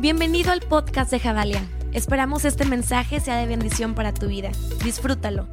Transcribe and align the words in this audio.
Bienvenido 0.00 0.52
al 0.52 0.60
podcast 0.60 1.10
de 1.10 1.18
Javalia. 1.18 1.68
Esperamos 1.92 2.44
este 2.44 2.64
mensaje 2.64 3.18
sea 3.18 3.36
de 3.36 3.48
bendición 3.48 3.96
para 3.96 4.14
tu 4.14 4.28
vida. 4.28 4.52
Disfrútalo. 4.84 5.48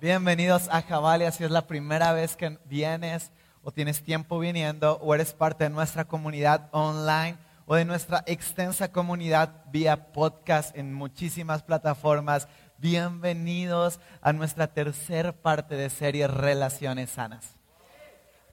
Bienvenidos 0.00 0.68
a 0.70 0.80
Javalia. 0.80 1.32
Si 1.32 1.42
es 1.42 1.50
la 1.50 1.66
primera 1.66 2.12
vez 2.12 2.36
que 2.36 2.56
vienes 2.66 3.32
o 3.64 3.72
tienes 3.72 4.04
tiempo 4.04 4.38
viniendo 4.38 4.96
o 4.98 5.12
eres 5.12 5.32
parte 5.32 5.64
de 5.64 5.70
nuestra 5.70 6.04
comunidad 6.04 6.68
online 6.70 7.38
o 7.66 7.74
de 7.74 7.84
nuestra 7.84 8.22
extensa 8.28 8.92
comunidad 8.92 9.64
vía 9.72 10.12
podcast 10.12 10.76
en 10.76 10.94
muchísimas 10.94 11.64
plataformas, 11.64 12.46
bienvenidos 12.78 13.98
a 14.20 14.32
nuestra 14.32 14.68
tercera 14.68 15.32
parte 15.32 15.74
de 15.74 15.90
serie 15.90 16.28
Relaciones 16.28 17.10
Sanas. 17.10 17.55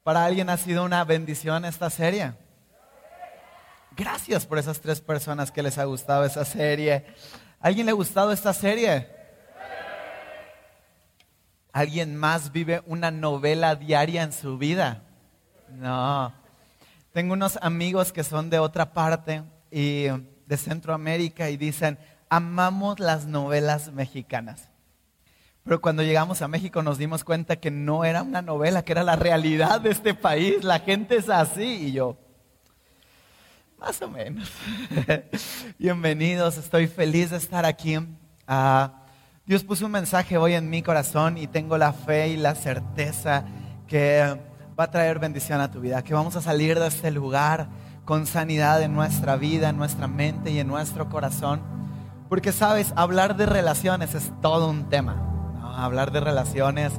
¿Para 0.03 0.25
alguien 0.25 0.49
ha 0.49 0.57
sido 0.57 0.84
una 0.84 1.05
bendición 1.05 1.63
esta 1.63 1.89
serie? 1.89 2.34
Gracias 3.95 4.45
por 4.45 4.57
esas 4.57 4.81
tres 4.81 4.99
personas 4.99 5.49
que 5.49 5.63
les 5.63 5.77
ha 5.77 5.85
gustado 5.85 6.25
esa 6.25 6.44
serie. 6.44 7.05
¿Alguien 7.61 7.85
le 7.85 7.94
ha 7.94 7.95
gustado 7.95 8.34
esta 8.34 8.52
serie? 8.52 9.08
¿Alguien 11.71 12.17
más 12.17 12.52
vive 12.52 12.84
una 12.85 13.11
novela 13.11 13.75
diaria 13.75 14.23
en 14.23 14.34
su 14.34 14.58
vida? 14.58 15.03
No. 15.70 16.33
Tengo 17.13 17.31
unos 17.33 17.58
amigos 17.61 18.11
que 18.11 18.25
son 18.25 18.49
de 18.49 18.59
otra 18.59 18.91
parte 18.91 19.44
y 19.72 20.08
de 20.45 20.58
Centroamérica 20.58 21.49
y 21.49 21.55
dicen, 21.55 21.97
amamos 22.27 22.99
las 22.99 23.25
novelas 23.25 23.94
mexicanas. 23.94 24.72
Pero 25.63 25.80
cuando 25.80 26.03
llegamos 26.03 26.41
a 26.41 26.49
México 26.49 26.84
nos 26.84 26.98
dimos 26.98 27.23
cuenta 27.23 27.55
que 27.55 27.72
no 27.72 28.03
era 28.03 28.22
una 28.22 28.41
novela, 28.41 28.84
que 28.84 28.91
era 28.91 29.03
la 29.03 29.16
realidad 29.16 29.80
de 29.80 29.91
este 29.91 30.13
país. 30.13 30.62
La 30.63 30.80
gente 30.80 31.16
es 31.16 31.30
así 31.30 31.88
y 31.88 31.92
yo, 31.94 32.17
más 33.80 34.02
o 34.02 34.09
menos. 34.09 34.52
Bienvenidos, 35.80 36.58
estoy 36.58 36.88
feliz 36.88 37.30
de 37.30 37.38
estar 37.38 37.66
aquí. 37.66 37.97
Ah, 38.45 39.05
Dios 39.45 39.64
puso 39.64 39.86
un 39.86 39.94
mensaje 39.94 40.38
hoy 40.38 40.53
en 40.53 40.70
mi 40.70 40.81
corazón 40.81 41.38
y 41.38 41.47
tengo 41.47 41.77
la 41.77 41.94
fe 41.94 42.27
y 42.30 42.38
la 42.38 42.55
certeza 42.55 43.45
que 43.88 44.38
va 44.77 44.83
a 44.86 44.92
traer 44.92 45.20
bendición 45.20 45.61
a 45.61 45.72
tu 45.72 45.80
vida, 45.80 46.03
que 46.03 46.14
vamos 46.14 46.36
a 46.36 46.42
salir 46.42 46.77
de 46.77 46.88
este 46.88 47.09
lugar 47.09 47.70
con 48.03 48.27
sanidad 48.27 48.81
en 48.81 48.94
nuestra 48.94 49.38
vida, 49.38 49.70
en 49.70 49.77
nuestra 49.77 50.08
mente 50.08 50.52
y 50.52 50.59
en 50.59 50.67
nuestro 50.67 51.08
corazón. 51.08 51.61
Porque 52.27 52.52
sabes, 52.52 52.92
hablar 52.98 53.38
de 53.38 53.45
relaciones 53.45 54.14
es 54.14 54.30
todo 54.42 54.70
un 54.70 54.89
tema. 54.89 55.33
Hablar 55.75 56.11
de 56.11 56.19
relaciones, 56.19 56.93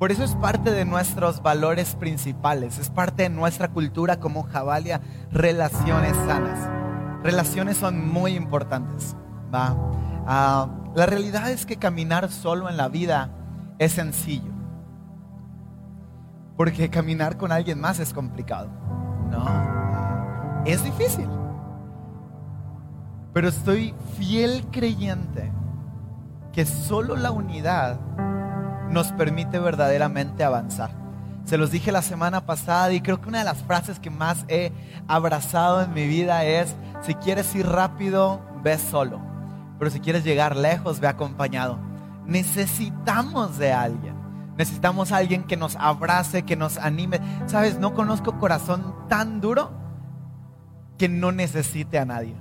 por 0.00 0.12
eso 0.12 0.24
es 0.24 0.34
parte 0.34 0.70
de 0.70 0.86
nuestros 0.86 1.42
valores 1.42 1.94
principales, 1.94 2.78
es 2.78 2.88
parte 2.88 3.24
de 3.24 3.28
nuestra 3.28 3.68
cultura 3.68 4.18
como 4.18 4.44
Jabalia, 4.44 5.02
relaciones 5.30 6.16
sanas. 6.16 6.70
Relaciones 7.22 7.76
son 7.76 8.08
muy 8.10 8.34
importantes. 8.34 9.14
¿va? 9.54 9.76
Ah, 10.26 10.68
la 10.94 11.04
realidad 11.04 11.50
es 11.50 11.66
que 11.66 11.76
caminar 11.76 12.30
solo 12.30 12.70
en 12.70 12.78
la 12.78 12.88
vida 12.88 13.30
es 13.78 13.92
sencillo. 13.92 14.52
Porque 16.56 16.88
caminar 16.88 17.36
con 17.36 17.52
alguien 17.52 17.78
más 17.78 17.98
es 17.98 18.14
complicado. 18.14 18.70
No, 19.30 20.62
es 20.64 20.82
difícil. 20.82 21.28
Pero 23.34 23.48
estoy 23.48 23.94
fiel 24.16 24.66
creyente 24.70 25.52
que 26.52 26.66
solo 26.66 27.16
la 27.16 27.30
unidad 27.30 28.00
nos 28.90 29.12
permite 29.12 29.58
verdaderamente 29.58 30.44
avanzar. 30.44 30.90
Se 31.44 31.56
los 31.56 31.70
dije 31.70 31.90
la 31.90 32.02
semana 32.02 32.44
pasada 32.46 32.92
y 32.92 33.00
creo 33.00 33.20
que 33.20 33.28
una 33.28 33.38
de 33.38 33.44
las 33.44 33.62
frases 33.62 33.98
que 33.98 34.10
más 34.10 34.44
he 34.48 34.72
abrazado 35.08 35.82
en 35.82 35.92
mi 35.92 36.06
vida 36.06 36.44
es, 36.44 36.76
si 37.02 37.14
quieres 37.14 37.54
ir 37.54 37.66
rápido, 37.66 38.40
ve 38.62 38.78
solo. 38.78 39.20
Pero 39.78 39.90
si 39.90 40.00
quieres 40.00 40.24
llegar 40.24 40.56
lejos, 40.56 41.00
ve 41.00 41.08
acompañado. 41.08 41.78
Necesitamos 42.26 43.58
de 43.58 43.72
alguien. 43.72 44.14
Necesitamos 44.56 45.10
a 45.10 45.16
alguien 45.16 45.44
que 45.44 45.56
nos 45.56 45.76
abrace, 45.76 46.42
que 46.42 46.56
nos 46.56 46.76
anime. 46.76 47.20
Sabes, 47.46 47.78
no 47.78 47.94
conozco 47.94 48.38
corazón 48.38 48.94
tan 49.08 49.40
duro 49.40 49.72
que 50.98 51.08
no 51.08 51.32
necesite 51.32 51.98
a 51.98 52.04
nadie. 52.04 52.36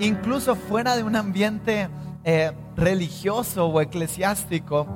Incluso 0.00 0.56
fuera 0.56 0.96
de 0.96 1.04
un 1.04 1.14
ambiente 1.14 1.88
eh, 2.24 2.52
religioso 2.76 3.66
o 3.66 3.80
eclesiástico, 3.80 4.86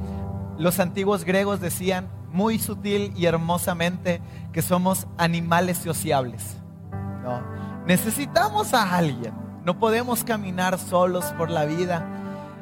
los 0.59 0.81
antiguos 0.81 1.25
griegos 1.25 1.61
decían 1.61 2.09
muy 2.33 2.59
sutil 2.59 3.13
y 3.17 3.27
hermosamente 3.27 4.21
que 4.53 4.63
somos 4.63 5.07
animales 5.17 5.79
sociables. 5.79 6.57
Necesitamos 7.87 8.75
a 8.75 8.97
alguien. 8.97 9.33
No 9.65 9.79
podemos 9.79 10.25
caminar 10.25 10.79
solos 10.79 11.25
por 11.39 11.51
la 11.51 11.65
vida. 11.65 12.07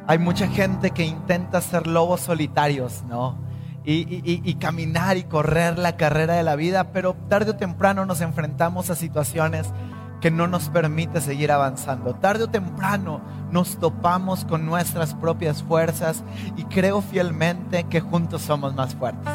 Hay 0.06 0.18
mucha 0.18 0.48
gente 0.48 0.90
que 0.90 1.04
intenta 1.04 1.60
ser 1.60 1.86
lobos 1.86 2.20
solitarios, 2.20 3.02
¿no? 3.08 3.38
y, 3.86 4.54
caminar 4.54 5.16
y 5.16 5.24
correr 5.24 5.78
la 5.78 5.96
carrera 5.96 6.34
de 6.34 6.42
la 6.42 6.56
vida, 6.56 6.92
pero 6.92 7.14
tarde 7.28 7.50
o 7.50 7.56
temprano 7.56 8.06
nos 8.06 8.20
enfrentamos 8.20 8.90
a 8.90 8.94
situaciones 8.94 9.68
que 10.24 10.30
no 10.30 10.46
nos 10.46 10.70
permite 10.70 11.20
seguir 11.20 11.52
avanzando. 11.52 12.14
Tarde 12.14 12.44
o 12.44 12.48
temprano 12.48 13.20
nos 13.50 13.78
topamos 13.78 14.46
con 14.46 14.64
nuestras 14.64 15.12
propias 15.12 15.62
fuerzas 15.62 16.24
y 16.56 16.64
creo 16.64 17.02
fielmente 17.02 17.84
que 17.84 18.00
juntos 18.00 18.40
somos 18.40 18.74
más 18.74 18.94
fuertes. 18.94 19.30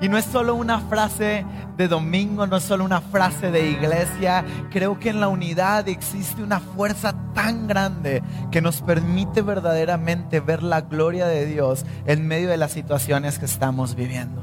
Y 0.00 0.08
no 0.08 0.16
es 0.16 0.24
solo 0.24 0.54
una 0.54 0.80
frase 0.80 1.44
de 1.76 1.86
domingo, 1.86 2.46
no 2.46 2.56
es 2.56 2.62
solo 2.62 2.82
una 2.82 3.02
frase 3.02 3.50
de 3.50 3.68
iglesia. 3.68 4.42
Creo 4.70 4.98
que 4.98 5.10
en 5.10 5.20
la 5.20 5.28
unidad 5.28 5.86
existe 5.86 6.42
una 6.42 6.60
fuerza 6.60 7.14
tan 7.34 7.68
grande 7.68 8.22
que 8.50 8.62
nos 8.62 8.80
permite 8.80 9.42
verdaderamente 9.42 10.40
ver 10.40 10.62
la 10.62 10.80
gloria 10.80 11.26
de 11.26 11.44
Dios 11.44 11.84
en 12.06 12.26
medio 12.26 12.48
de 12.48 12.56
las 12.56 12.72
situaciones 12.72 13.38
que 13.38 13.44
estamos 13.44 13.94
viviendo. 13.96 14.42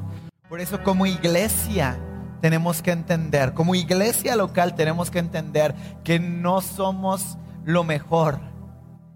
Por 0.50 0.60
eso 0.60 0.84
como 0.84 1.08
iglesia 1.08 1.98
tenemos 2.42 2.82
que 2.82 2.92
entender, 2.92 3.54
como 3.54 3.76
iglesia 3.76 4.36
local 4.36 4.76
tenemos 4.76 5.12
que 5.12 5.20
entender 5.20 5.76
que 6.04 6.20
no 6.20 6.62
somos 6.62 7.38
lo 7.64 7.84
mejor, 7.84 8.40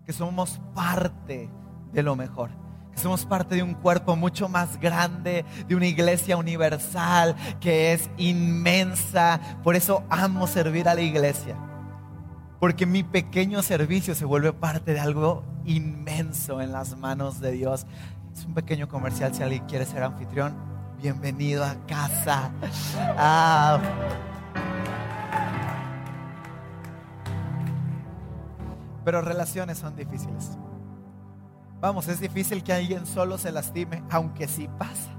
que 0.05 0.13
somos 0.13 0.59
parte 0.73 1.49
de 1.91 2.03
lo 2.03 2.15
mejor 2.15 2.63
que 2.93 3.01
somos 3.01 3.25
parte 3.25 3.55
de 3.55 3.63
un 3.63 3.73
cuerpo 3.73 4.15
mucho 4.15 4.47
más 4.47 4.79
grande, 4.79 5.45
de 5.67 5.75
una 5.75 5.87
iglesia 5.87 6.37
universal 6.37 7.35
que 7.59 7.93
es 7.93 8.09
inmensa. 8.17 9.39
Por 9.63 9.75
eso 9.75 10.03
amo 10.09 10.47
servir 10.47 10.87
a 10.87 10.95
la 10.95 11.01
iglesia. 11.01 11.57
Porque 12.59 12.85
mi 12.85 13.03
pequeño 13.03 13.61
servicio 13.61 14.15
se 14.15 14.25
vuelve 14.25 14.53
parte 14.53 14.93
de 14.93 14.99
algo 14.99 15.43
inmenso 15.65 16.61
en 16.61 16.71
las 16.71 16.97
manos 16.97 17.41
de 17.41 17.51
Dios. 17.51 17.85
Es 18.33 18.45
un 18.45 18.53
pequeño 18.53 18.87
comercial 18.87 19.33
si 19.33 19.43
alguien 19.43 19.65
quiere 19.65 19.85
ser 19.85 20.03
anfitrión. 20.03 20.72
Bienvenido 21.03 21.65
a 21.65 21.75
casa. 21.85 22.49
Ah. 23.17 23.77
Pero 29.03 29.21
relaciones 29.21 29.79
son 29.79 29.97
difíciles. 29.97 30.57
Vamos, 31.81 32.07
es 32.07 32.21
difícil 32.21 32.63
que 32.63 32.71
alguien 32.71 33.05
solo 33.05 33.37
se 33.37 33.51
lastime, 33.51 34.01
aunque 34.09 34.47
sí 34.47 34.69
pasa. 34.79 35.11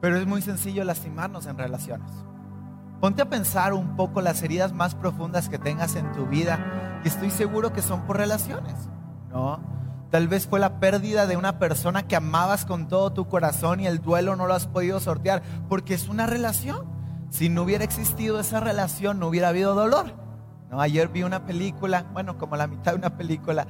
Pero 0.00 0.18
es 0.18 0.26
muy 0.28 0.40
sencillo 0.40 0.84
lastimarnos 0.84 1.46
en 1.46 1.58
relaciones. 1.58 2.12
Ponte 3.00 3.22
a 3.22 3.28
pensar 3.28 3.72
un 3.72 3.96
poco 3.96 4.20
las 4.20 4.40
heridas 4.44 4.72
más 4.72 4.94
profundas 4.94 5.48
que 5.48 5.58
tengas 5.58 5.96
en 5.96 6.12
tu 6.12 6.26
vida 6.26 7.00
y 7.02 7.08
estoy 7.08 7.30
seguro 7.30 7.72
que 7.72 7.82
son 7.82 8.02
por 8.02 8.18
relaciones, 8.18 8.88
¿no? 9.30 9.75
Tal 10.16 10.28
vez 10.28 10.46
fue 10.46 10.58
la 10.60 10.80
pérdida 10.80 11.26
de 11.26 11.36
una 11.36 11.58
persona 11.58 12.08
que 12.08 12.16
amabas 12.16 12.64
con 12.64 12.88
todo 12.88 13.12
tu 13.12 13.28
corazón 13.28 13.80
y 13.80 13.86
el 13.86 14.00
duelo 14.00 14.34
no 14.34 14.46
lo 14.46 14.54
has 14.54 14.66
podido 14.66 14.98
sortear 14.98 15.42
porque 15.68 15.92
es 15.92 16.08
una 16.08 16.24
relación. 16.24 16.86
Si 17.28 17.50
no 17.50 17.64
hubiera 17.64 17.84
existido 17.84 18.40
esa 18.40 18.58
relación, 18.60 19.18
no 19.18 19.26
hubiera 19.26 19.48
habido 19.48 19.74
dolor. 19.74 20.14
¿no? 20.70 20.80
Ayer 20.80 21.08
vi 21.08 21.22
una 21.22 21.44
película, 21.44 22.06
bueno, 22.14 22.38
como 22.38 22.56
la 22.56 22.66
mitad 22.66 22.92
de 22.92 22.96
una 22.96 23.18
película, 23.18 23.66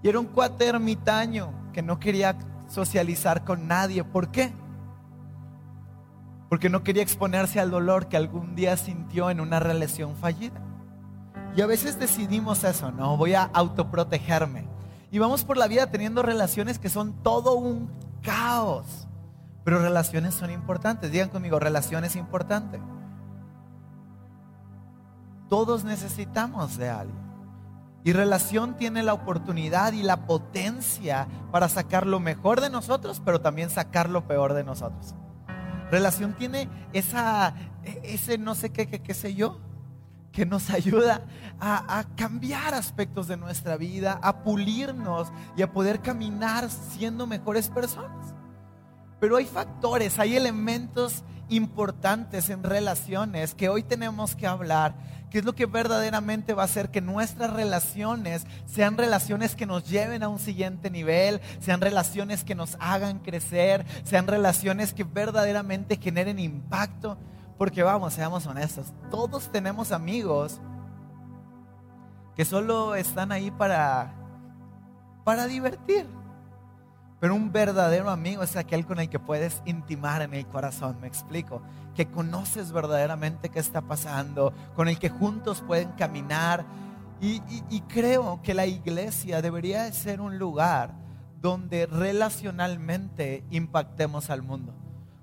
y 0.00 0.08
era 0.08 0.20
un 0.20 0.26
cuate 0.26 0.68
ermitaño 0.68 1.52
que 1.72 1.82
no 1.82 1.98
quería 1.98 2.38
socializar 2.68 3.44
con 3.44 3.66
nadie. 3.66 4.04
¿Por 4.04 4.30
qué? 4.30 4.52
Porque 6.48 6.70
no 6.70 6.84
quería 6.84 7.02
exponerse 7.02 7.58
al 7.58 7.72
dolor 7.72 8.06
que 8.06 8.16
algún 8.16 8.54
día 8.54 8.76
sintió 8.76 9.30
en 9.30 9.40
una 9.40 9.58
relación 9.58 10.14
fallida. 10.14 10.60
Y 11.56 11.60
a 11.60 11.66
veces 11.66 11.98
decidimos 11.98 12.62
eso, 12.62 12.92
no, 12.92 13.16
voy 13.16 13.34
a 13.34 13.50
autoprotegerme. 13.52 14.77
Y 15.10 15.18
vamos 15.18 15.44
por 15.44 15.56
la 15.56 15.68
vida 15.68 15.90
teniendo 15.90 16.22
relaciones 16.22 16.78
que 16.78 16.90
son 16.90 17.22
todo 17.22 17.54
un 17.54 17.90
caos. 18.22 19.08
Pero 19.64 19.80
relaciones 19.80 20.34
son 20.34 20.50
importantes. 20.50 21.10
Digan 21.10 21.30
conmigo, 21.30 21.58
relaciones 21.58 22.16
importantes. 22.16 22.80
Todos 25.48 25.84
necesitamos 25.84 26.76
de 26.76 26.90
alguien. 26.90 27.28
Y 28.04 28.12
relación 28.12 28.76
tiene 28.76 29.02
la 29.02 29.12
oportunidad 29.12 29.92
y 29.92 30.02
la 30.02 30.26
potencia 30.26 31.26
para 31.50 31.68
sacar 31.68 32.06
lo 32.06 32.20
mejor 32.20 32.60
de 32.60 32.70
nosotros, 32.70 33.20
pero 33.24 33.40
también 33.40 33.70
sacar 33.70 34.08
lo 34.08 34.26
peor 34.26 34.54
de 34.54 34.64
nosotros. 34.64 35.14
Relación 35.90 36.34
tiene 36.34 36.68
esa, 36.92 37.54
e, 37.82 38.00
ese 38.04 38.38
no 38.38 38.54
sé 38.54 38.70
qué, 38.70 38.86
qué, 38.86 39.00
qué 39.00 39.14
sé 39.14 39.34
yo, 39.34 39.58
que 40.38 40.46
nos 40.46 40.70
ayuda 40.70 41.24
a, 41.58 42.04
cambiar 42.14 42.72
aspectos 42.72 43.26
de 43.26 43.36
nuestra 43.36 43.76
vida, 43.76 44.20
a 44.22 44.44
pulirnos 44.44 45.32
y 45.56 45.62
a 45.62 45.72
poder 45.72 45.98
caminar 45.98 46.70
siendo 46.70 47.26
mejores 47.26 47.68
personas. 47.68 48.36
Pero 49.18 49.36
hay 49.36 49.46
factores, 49.46 50.16
hay 50.20 50.36
elementos 50.36 51.24
importantes 51.48 52.50
en 52.50 52.62
relaciones 52.62 53.52
que 53.56 53.68
hoy 53.68 53.82
tenemos 53.82 54.36
que 54.36 54.46
hablar, 54.46 54.94
que 55.28 55.38
es 55.38 55.44
lo 55.44 55.56
que 55.56 55.66
verdaderamente 55.66 56.54
va 56.54 56.62
a 56.62 56.66
hacer 56.66 56.92
que 56.92 57.00
nuestras 57.00 57.52
relaciones 57.52 58.46
sean 58.64 58.96
relaciones 58.96 59.56
que 59.56 59.66
nos 59.66 59.88
lleven 59.90 60.22
a 60.22 60.28
un 60.28 60.38
siguiente 60.38 60.88
nivel, 60.88 61.40
sean 61.58 61.80
relaciones 61.80 62.44
que 62.44 62.54
nos 62.54 62.76
hagan 62.78 63.18
crecer, 63.18 63.84
sean 64.04 64.28
relaciones 64.28 64.94
que 64.94 65.02
verdaderamente 65.02 65.96
generen 65.96 66.38
impacto. 66.38 67.18
Porque 67.58 67.82
vamos, 67.82 68.14
seamos 68.14 68.46
honestos, 68.46 68.92
todos 69.10 69.50
tenemos 69.50 69.90
amigos 69.90 70.60
que 72.36 72.44
solo 72.44 72.94
están 72.94 73.32
ahí 73.32 73.50
para, 73.50 74.14
para 75.24 75.48
divertir. 75.48 76.06
Pero 77.18 77.34
un 77.34 77.50
verdadero 77.50 78.10
amigo 78.10 78.44
es 78.44 78.54
aquel 78.54 78.86
con 78.86 79.00
el 79.00 79.08
que 79.08 79.18
puedes 79.18 79.60
intimar 79.64 80.22
en 80.22 80.34
el 80.34 80.46
corazón, 80.46 81.00
me 81.00 81.08
explico. 81.08 81.60
Que 81.96 82.06
conoces 82.06 82.70
verdaderamente 82.70 83.48
qué 83.48 83.58
está 83.58 83.80
pasando, 83.80 84.52
con 84.76 84.86
el 84.86 85.00
que 85.00 85.10
juntos 85.10 85.60
pueden 85.66 85.90
caminar. 85.92 86.64
Y, 87.20 87.42
y 87.68 87.80
creo 87.88 88.40
que 88.40 88.54
la 88.54 88.66
iglesia 88.66 89.42
debería 89.42 89.90
ser 89.90 90.20
un 90.20 90.38
lugar 90.38 90.94
donde 91.40 91.86
relacionalmente 91.86 93.42
impactemos 93.50 94.30
al 94.30 94.42
mundo. 94.42 94.77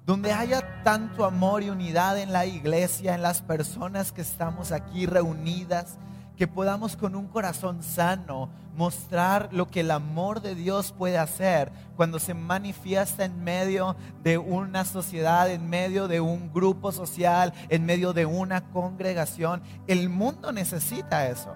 Donde 0.06 0.32
haya 0.32 0.84
tanto 0.84 1.26
amor 1.26 1.64
y 1.64 1.70
unidad 1.70 2.20
en 2.20 2.32
la 2.32 2.46
iglesia, 2.46 3.16
en 3.16 3.22
las 3.22 3.42
personas 3.42 4.12
que 4.12 4.22
estamos 4.22 4.72
aquí 4.72 5.06
reunidas 5.06 5.98
que 6.36 6.48
podamos 6.48 6.96
con 6.96 7.16
un 7.16 7.28
corazón 7.28 7.82
sano 7.82 8.50
mostrar 8.76 9.50
lo 9.54 9.68
que 9.70 9.80
el 9.82 9.92
amor 9.92 10.42
de 10.42 10.54
Dios 10.54 10.92
puede 10.92 11.18
hacer 11.18 11.72
cuando 11.96 12.20
se 12.20 12.34
manifiesta 12.34 13.24
en 13.24 13.42
medio 13.44 13.96
de 14.22 14.38
una 14.38 14.84
sociedad, 14.84 15.50
en 15.50 15.70
medio 15.70 16.10
de 16.10 16.20
un 16.20 16.52
grupo 16.52 16.92
social, 16.92 17.54
en 17.70 17.86
medio 17.86 18.12
de 18.12 18.26
una 18.26 18.70
congregación. 18.72 19.64
El 19.88 20.10
mundo 20.10 20.52
necesita 20.52 21.28
eso. 21.30 21.56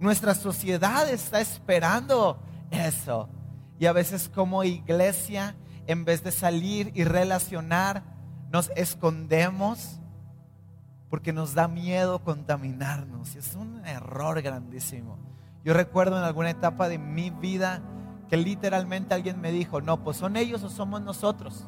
Nuestra 0.00 0.34
sociedad 0.34 1.08
está 1.08 1.40
esperando 1.40 2.40
eso. 2.70 3.28
Y 3.78 3.86
a 3.86 3.92
veces 3.92 4.28
como 4.28 4.64
iglesia, 4.64 5.54
en 5.90 6.04
vez 6.04 6.22
de 6.22 6.30
salir 6.30 6.92
y 6.94 7.02
relacionar, 7.02 8.04
nos 8.52 8.70
escondemos 8.76 10.00
porque 11.08 11.32
nos 11.32 11.54
da 11.54 11.66
miedo 11.66 12.22
contaminarnos. 12.22 13.34
Es 13.34 13.56
un 13.56 13.84
error 13.84 14.40
grandísimo. 14.40 15.18
Yo 15.64 15.74
recuerdo 15.74 16.16
en 16.16 16.22
alguna 16.22 16.50
etapa 16.50 16.88
de 16.88 16.98
mi 16.98 17.30
vida 17.30 17.82
que 18.28 18.36
literalmente 18.36 19.14
alguien 19.14 19.40
me 19.40 19.50
dijo, 19.50 19.80
no, 19.80 20.04
pues 20.04 20.16
son 20.16 20.36
ellos 20.36 20.62
o 20.62 20.70
somos 20.70 21.02
nosotros. 21.02 21.66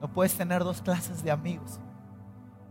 No 0.00 0.06
puedes 0.12 0.34
tener 0.34 0.62
dos 0.62 0.80
clases 0.80 1.24
de 1.24 1.32
amigos. 1.32 1.80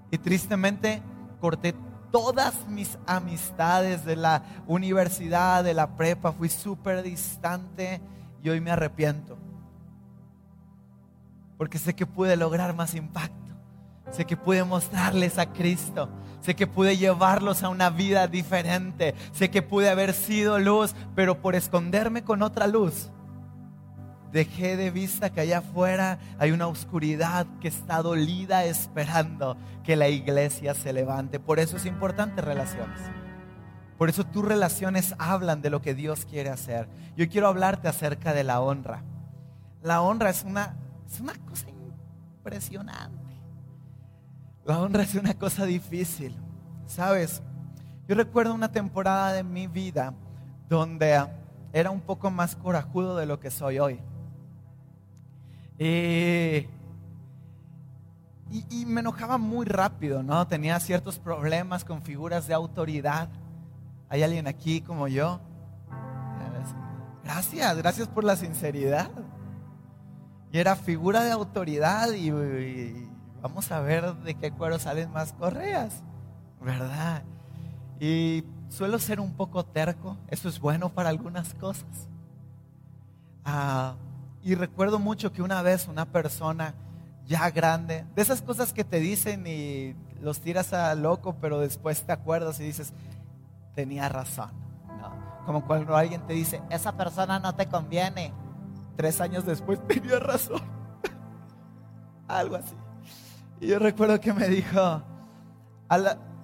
Y 0.09 0.19
tristemente 0.19 1.03
corté 1.41 1.75
todas 2.13 2.65
mis 2.69 2.97
amistades 3.07 4.05
de 4.05 4.15
la 4.15 4.43
universidad, 4.67 5.65
de 5.65 5.73
la 5.73 5.97
prepa, 5.97 6.31
fui 6.31 6.47
súper 6.47 7.03
distante 7.03 7.99
y 8.41 8.49
hoy 8.49 8.61
me 8.61 8.71
arrepiento. 8.71 9.37
Porque 11.63 11.79
sé 11.79 11.95
que 11.95 12.05
pude 12.05 12.35
lograr 12.35 12.75
más 12.75 12.93
impacto. 12.93 13.55
Sé 14.11 14.25
que 14.25 14.35
pude 14.35 14.65
mostrarles 14.65 15.37
a 15.37 15.45
Cristo. 15.45 16.09
Sé 16.41 16.57
que 16.57 16.67
pude 16.67 16.97
llevarlos 16.97 17.63
a 17.63 17.69
una 17.69 17.89
vida 17.89 18.27
diferente. 18.27 19.15
Sé 19.31 19.49
que 19.49 19.61
pude 19.61 19.89
haber 19.89 20.11
sido 20.11 20.59
luz, 20.59 20.93
pero 21.15 21.41
por 21.41 21.55
esconderme 21.55 22.25
con 22.25 22.41
otra 22.41 22.67
luz, 22.67 23.11
dejé 24.33 24.75
de 24.75 24.91
vista 24.91 25.29
que 25.29 25.39
allá 25.39 25.59
afuera 25.59 26.19
hay 26.37 26.51
una 26.51 26.67
oscuridad 26.67 27.47
que 27.61 27.69
está 27.69 28.01
dolida 28.01 28.65
esperando 28.65 29.55
que 29.85 29.95
la 29.95 30.09
iglesia 30.09 30.73
se 30.73 30.91
levante. 30.91 31.39
Por 31.39 31.59
eso 31.59 31.77
es 31.77 31.85
importante 31.85 32.41
relaciones. 32.41 32.99
Por 33.97 34.09
eso 34.09 34.25
tus 34.25 34.43
relaciones 34.43 35.15
hablan 35.17 35.61
de 35.61 35.69
lo 35.69 35.81
que 35.81 35.95
Dios 35.95 36.25
quiere 36.25 36.49
hacer. 36.49 36.89
Yo 37.15 37.29
quiero 37.29 37.47
hablarte 37.47 37.87
acerca 37.87 38.33
de 38.33 38.43
la 38.43 38.59
honra. 38.59 39.01
La 39.81 40.01
honra 40.01 40.29
es 40.29 40.43
una, 40.43 40.75
es 41.13 41.19
una 41.19 41.33
cosa 41.47 41.67
impresionante. 41.69 43.39
La 44.65 44.79
honra 44.79 45.03
es 45.03 45.13
una 45.13 45.33
cosa 45.35 45.65
difícil, 45.65 46.35
¿sabes? 46.87 47.43
Yo 48.07 48.15
recuerdo 48.15 48.53
una 48.53 48.71
temporada 48.71 49.33
de 49.33 49.43
mi 49.43 49.67
vida 49.67 50.13
donde 50.67 51.23
era 51.71 51.91
un 51.91 52.01
poco 52.01 52.31
más 52.31 52.55
corajudo 52.55 53.15
de 53.17 53.27
lo 53.27 53.39
que 53.39 53.51
soy 53.51 53.77
hoy. 53.77 53.99
Y, 55.77 56.67
y, 58.69 58.85
me 58.85 59.01
enojaba 59.01 59.37
muy 59.37 59.65
rápido, 59.65 60.23
¿no? 60.23 60.47
Tenía 60.47 60.79
ciertos 60.79 61.19
problemas 61.19 61.83
con 61.85 62.01
figuras 62.01 62.47
de 62.47 62.53
autoridad. 62.53 63.29
¿Hay 64.09 64.23
alguien 64.23 64.47
aquí 64.47 64.81
como 64.81 65.07
yo? 65.07 65.39
Gracias, 67.23 67.77
gracias 67.77 68.07
por 68.07 68.23
la 68.23 68.35
sinceridad. 68.35 69.09
Y 70.53 70.59
era 70.59 70.75
figura 70.75 71.23
de 71.23 71.31
autoridad 71.31 72.11
y, 72.11 72.29
vamos 73.41 73.71
a 73.71 73.79
ver 73.79 74.13
de 74.17 74.35
qué 74.35 74.51
cuero 74.51 74.77
salen 74.77 75.11
más 75.11 75.33
correas, 75.33 76.03
¿verdad? 76.61 77.23
Y 77.99 78.43
suelo 78.69 78.99
ser 78.99 79.19
un 79.19 79.33
poco 79.33 79.65
terco, 79.65 80.15
eso 80.27 80.47
es 80.47 80.59
bueno 80.59 80.89
para 80.89 81.09
algunas 81.09 81.55
cosas. 81.55 82.07
Ah, 83.43 83.95
y 84.43 84.53
recuerdo 84.53 84.99
mucho 84.99 85.33
que 85.33 85.41
una 85.41 85.63
vez 85.63 85.87
una 85.87 86.05
persona 86.05 86.75
ya 87.25 87.49
grande, 87.49 88.05
de 88.15 88.21
esas 88.21 88.43
cosas 88.43 88.73
que 88.73 88.83
te 88.83 88.99
dicen 88.99 89.47
y 89.47 89.95
los 90.21 90.39
tiras 90.39 90.71
a 90.71 90.93
loco, 90.93 91.35
pero 91.41 91.59
después 91.59 92.03
te 92.03 92.11
acuerdas 92.11 92.59
y 92.59 92.63
dices, 92.63 92.93
tenía 93.73 94.07
razón. 94.07 94.51
Como 95.47 95.65
cuando 95.65 95.95
alguien 95.95 96.21
te 96.27 96.33
dice, 96.33 96.61
esa 96.69 96.91
persona 96.95 97.39
no 97.39 97.55
te 97.55 97.65
conviene. 97.65 98.31
Tres 98.95 99.21
años 99.21 99.45
después 99.45 99.79
tenía 99.87 100.19
razón. 100.19 100.61
Algo 102.27 102.55
así. 102.55 102.75
Y 103.59 103.67
yo 103.67 103.79
recuerdo 103.79 104.19
que 104.19 104.33
me 104.33 104.47
dijo, 104.47 105.03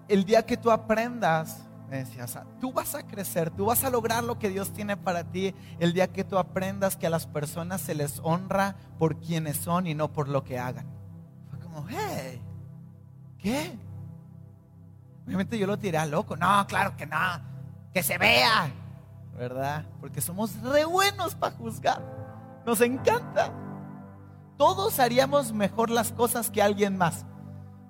el 0.07 0.25
día 0.25 0.45
que 0.45 0.57
tú 0.57 0.71
aprendas, 0.71 1.65
me 1.89 1.97
decía, 1.97 2.25
tú 2.61 2.71
vas 2.71 2.95
a 2.95 3.05
crecer, 3.05 3.49
tú 3.49 3.65
vas 3.65 3.83
a 3.83 3.89
lograr 3.89 4.23
lo 4.23 4.37
que 4.37 4.49
Dios 4.49 4.71
tiene 4.71 4.95
para 4.95 5.23
ti 5.23 5.55
el 5.79 5.93
día 5.93 6.07
que 6.07 6.23
tú 6.23 6.37
aprendas 6.37 6.95
que 6.95 7.07
a 7.07 7.09
las 7.09 7.25
personas 7.25 7.81
se 7.81 7.95
les 7.95 8.19
honra 8.23 8.75
por 8.97 9.17
quienes 9.19 9.57
son 9.57 9.87
y 9.87 9.95
no 9.95 10.13
por 10.13 10.29
lo 10.29 10.43
que 10.43 10.59
hagan. 10.59 10.85
Fue 11.49 11.59
como, 11.59 11.85
hey, 11.89 12.41
¿qué? 13.39 13.77
Obviamente 15.25 15.57
yo 15.57 15.67
lo 15.67 15.77
tiré 15.77 15.97
a 15.97 16.05
loco. 16.05 16.37
No, 16.37 16.65
claro 16.67 16.95
que 16.95 17.05
no, 17.05 17.17
que 17.93 18.03
se 18.03 18.17
vea, 18.17 18.71
¿verdad? 19.37 19.85
Porque 19.99 20.21
somos 20.21 20.61
re 20.61 20.85
buenos 20.85 21.35
para 21.35 21.55
juzgar. 21.55 22.18
Nos 22.69 22.81
encanta 22.81 23.51
todos 24.55 24.99
haríamos 24.99 25.53
mejor 25.53 25.89
las 25.89 26.11
cosas 26.11 26.51
que 26.51 26.61
alguien 26.61 26.97
más. 26.97 27.25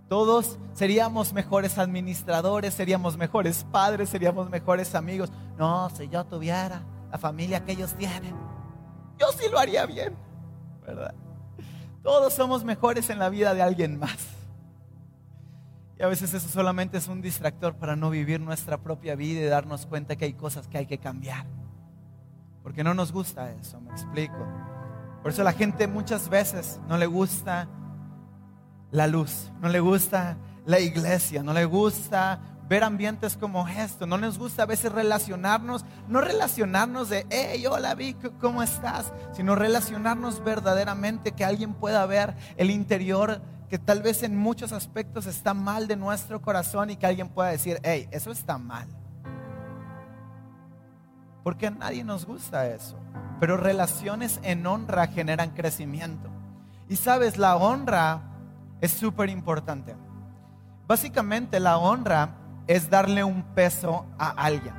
Todos 0.07 0.57
seríamos 0.71 1.33
mejores 1.33 1.77
administradores, 1.77 2.75
seríamos 2.75 3.17
mejores 3.17 3.65
padres, 3.71 4.07
seríamos 4.07 4.50
mejores 4.50 4.95
amigos. 4.95 5.33
No, 5.57 5.89
si 5.89 6.07
yo 6.07 6.24
tuviera 6.25 6.81
la 7.12 7.17
familia 7.17 7.65
que 7.65 7.74
ellos 7.74 7.93
tienen, 7.95 8.33
yo 9.17 9.27
sí 9.38 9.50
lo 9.51 9.59
haría 9.59 9.86
bien, 9.86 10.15
¿verdad? 10.86 11.13
Todos 12.01 12.33
somos 12.33 12.63
mejores 12.63 13.09
en 13.09 13.19
la 13.19 13.27
vida 13.27 13.53
de 13.53 13.62
alguien 13.62 14.00
más. 14.00 14.29
Y 15.98 16.03
a 16.03 16.07
veces 16.07 16.33
eso 16.33 16.48
solamente 16.48 17.00
es 17.00 17.09
un 17.09 17.21
distractor 17.21 17.75
para 17.75 17.98
no 17.98 18.12
vivir 18.12 18.39
nuestra 18.39 18.77
propia 18.77 19.15
vida 19.15 19.41
y 19.41 19.45
darnos 19.45 19.88
cuenta 19.88 20.15
que 20.15 20.24
hay 20.24 20.33
cosas 20.36 20.69
que 20.69 20.77
hay 20.77 20.86
que 20.86 21.00
cambiar. 21.00 21.45
Porque 22.62 22.83
no 22.83 22.93
nos 22.93 23.12
gusta 23.12 23.51
eso, 23.51 23.81
me 23.81 23.89
explico. 23.89 24.68
Por 25.21 25.31
eso 25.31 25.43
la 25.43 25.53
gente 25.53 25.88
muchas 25.88 26.29
veces 26.29 26.79
no 26.88 26.97
le 26.97 27.05
gusta 27.05 27.67
la 28.91 29.07
luz, 29.07 29.51
no 29.61 29.69
le 29.69 29.79
gusta 29.79 30.38
la 30.65 30.79
iglesia, 30.79 31.43
no 31.43 31.53
le 31.53 31.65
gusta 31.65 32.39
ver 32.69 32.83
ambientes 32.83 33.35
como 33.35 33.67
esto, 33.67 34.05
no 34.05 34.17
les 34.17 34.38
gusta 34.38 34.63
a 34.63 34.65
veces 34.67 34.91
relacionarnos, 34.91 35.83
no 36.07 36.21
relacionarnos 36.21 37.09
de, 37.09 37.25
hey, 37.31 37.65
hola 37.65 37.95
Vic, 37.95 38.38
¿cómo 38.39 38.61
estás? 38.61 39.11
Sino 39.33 39.55
relacionarnos 39.55 40.43
verdaderamente, 40.43 41.31
que 41.31 41.43
alguien 41.43 41.73
pueda 41.73 42.05
ver 42.05 42.35
el 42.57 42.69
interior 42.69 43.41
que 43.69 43.79
tal 43.79 44.01
vez 44.01 44.23
en 44.23 44.35
muchos 44.38 44.71
aspectos 44.71 45.25
está 45.25 45.53
mal 45.53 45.88
de 45.88 45.95
nuestro 45.95 46.41
corazón 46.41 46.91
y 46.91 46.95
que 46.95 47.05
alguien 47.05 47.29
pueda 47.29 47.49
decir, 47.49 47.79
hey, 47.83 48.07
eso 48.11 48.31
está 48.31 48.57
mal. 48.57 48.88
Porque 51.50 51.65
a 51.65 51.72
nadie 51.72 52.03
nos 52.03 52.27
gusta 52.27 52.68
eso. 52.68 52.96
Pero 53.39 53.58
relaciones 53.58 54.39
en 54.44 54.68
honra 54.68 55.08
generan 55.08 55.50
crecimiento. 55.50 56.29
Y 56.88 56.96
sabes, 56.96 57.39
la 57.39 57.56
honra 57.56 58.22
es 58.82 58.91
súper 58.91 59.32
importante. 59.32 59.96
Básicamente 60.88 61.60
la 61.60 61.79
honra 61.79 62.36
es 62.68 62.88
darle 62.91 63.24
un 63.24 63.41
peso 63.56 64.06
a 64.20 64.29
alguien, 64.29 64.75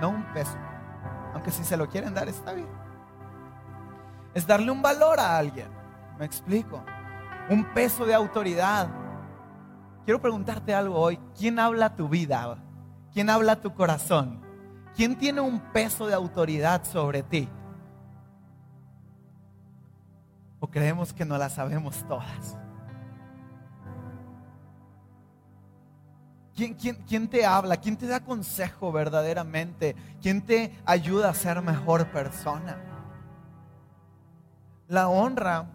no 0.00 0.08
un 0.08 0.24
peso. 0.32 0.56
Aunque 1.34 1.50
si 1.50 1.62
se 1.62 1.76
lo 1.76 1.86
quieren 1.90 2.14
dar 2.14 2.26
está 2.26 2.54
bien. 2.54 2.70
Es 4.32 4.46
darle 4.46 4.70
un 4.70 4.80
valor 4.80 5.20
a 5.20 5.36
alguien. 5.36 5.68
Me 6.18 6.24
explico. 6.24 6.82
Un 7.50 7.66
peso 7.74 8.06
de 8.06 8.14
autoridad. 8.14 8.88
Quiero 10.06 10.22
preguntarte 10.22 10.74
algo 10.74 10.98
hoy. 10.98 11.20
¿Quién 11.36 11.58
habla 11.58 11.94
tu 11.94 12.08
vida? 12.08 12.56
¿Quién 13.12 13.28
habla 13.28 13.60
tu 13.60 13.74
corazón? 13.74 14.51
¿Quién 14.94 15.16
tiene 15.16 15.40
un 15.40 15.58
peso 15.72 16.06
de 16.06 16.14
autoridad 16.14 16.84
sobre 16.84 17.22
ti? 17.22 17.48
¿O 20.60 20.68
creemos 20.68 21.12
que 21.12 21.24
no 21.24 21.38
la 21.38 21.48
sabemos 21.48 22.06
todas? 22.06 22.56
¿Quién, 26.54 26.74
quién, 26.74 27.28
te 27.28 27.46
habla? 27.46 27.78
¿Quién 27.78 27.96
te 27.96 28.06
da 28.06 28.20
consejo 28.20 28.92
verdaderamente? 28.92 29.96
¿Quién 30.20 30.42
te 30.42 30.78
ayuda 30.84 31.30
a 31.30 31.34
ser 31.34 31.62
mejor 31.62 32.06
persona? 32.12 32.76
La 34.86 35.08
honra 35.08 35.66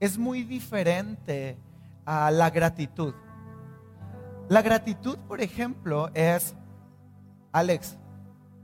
es 0.00 0.18
muy 0.18 0.42
diferente 0.42 1.56
a 2.04 2.32
la 2.32 2.50
gratitud. 2.50 3.14
La 4.48 4.60
gratitud, 4.60 5.16
por 5.28 5.40
ejemplo, 5.40 6.10
es, 6.12 6.56
Alex, 7.52 7.96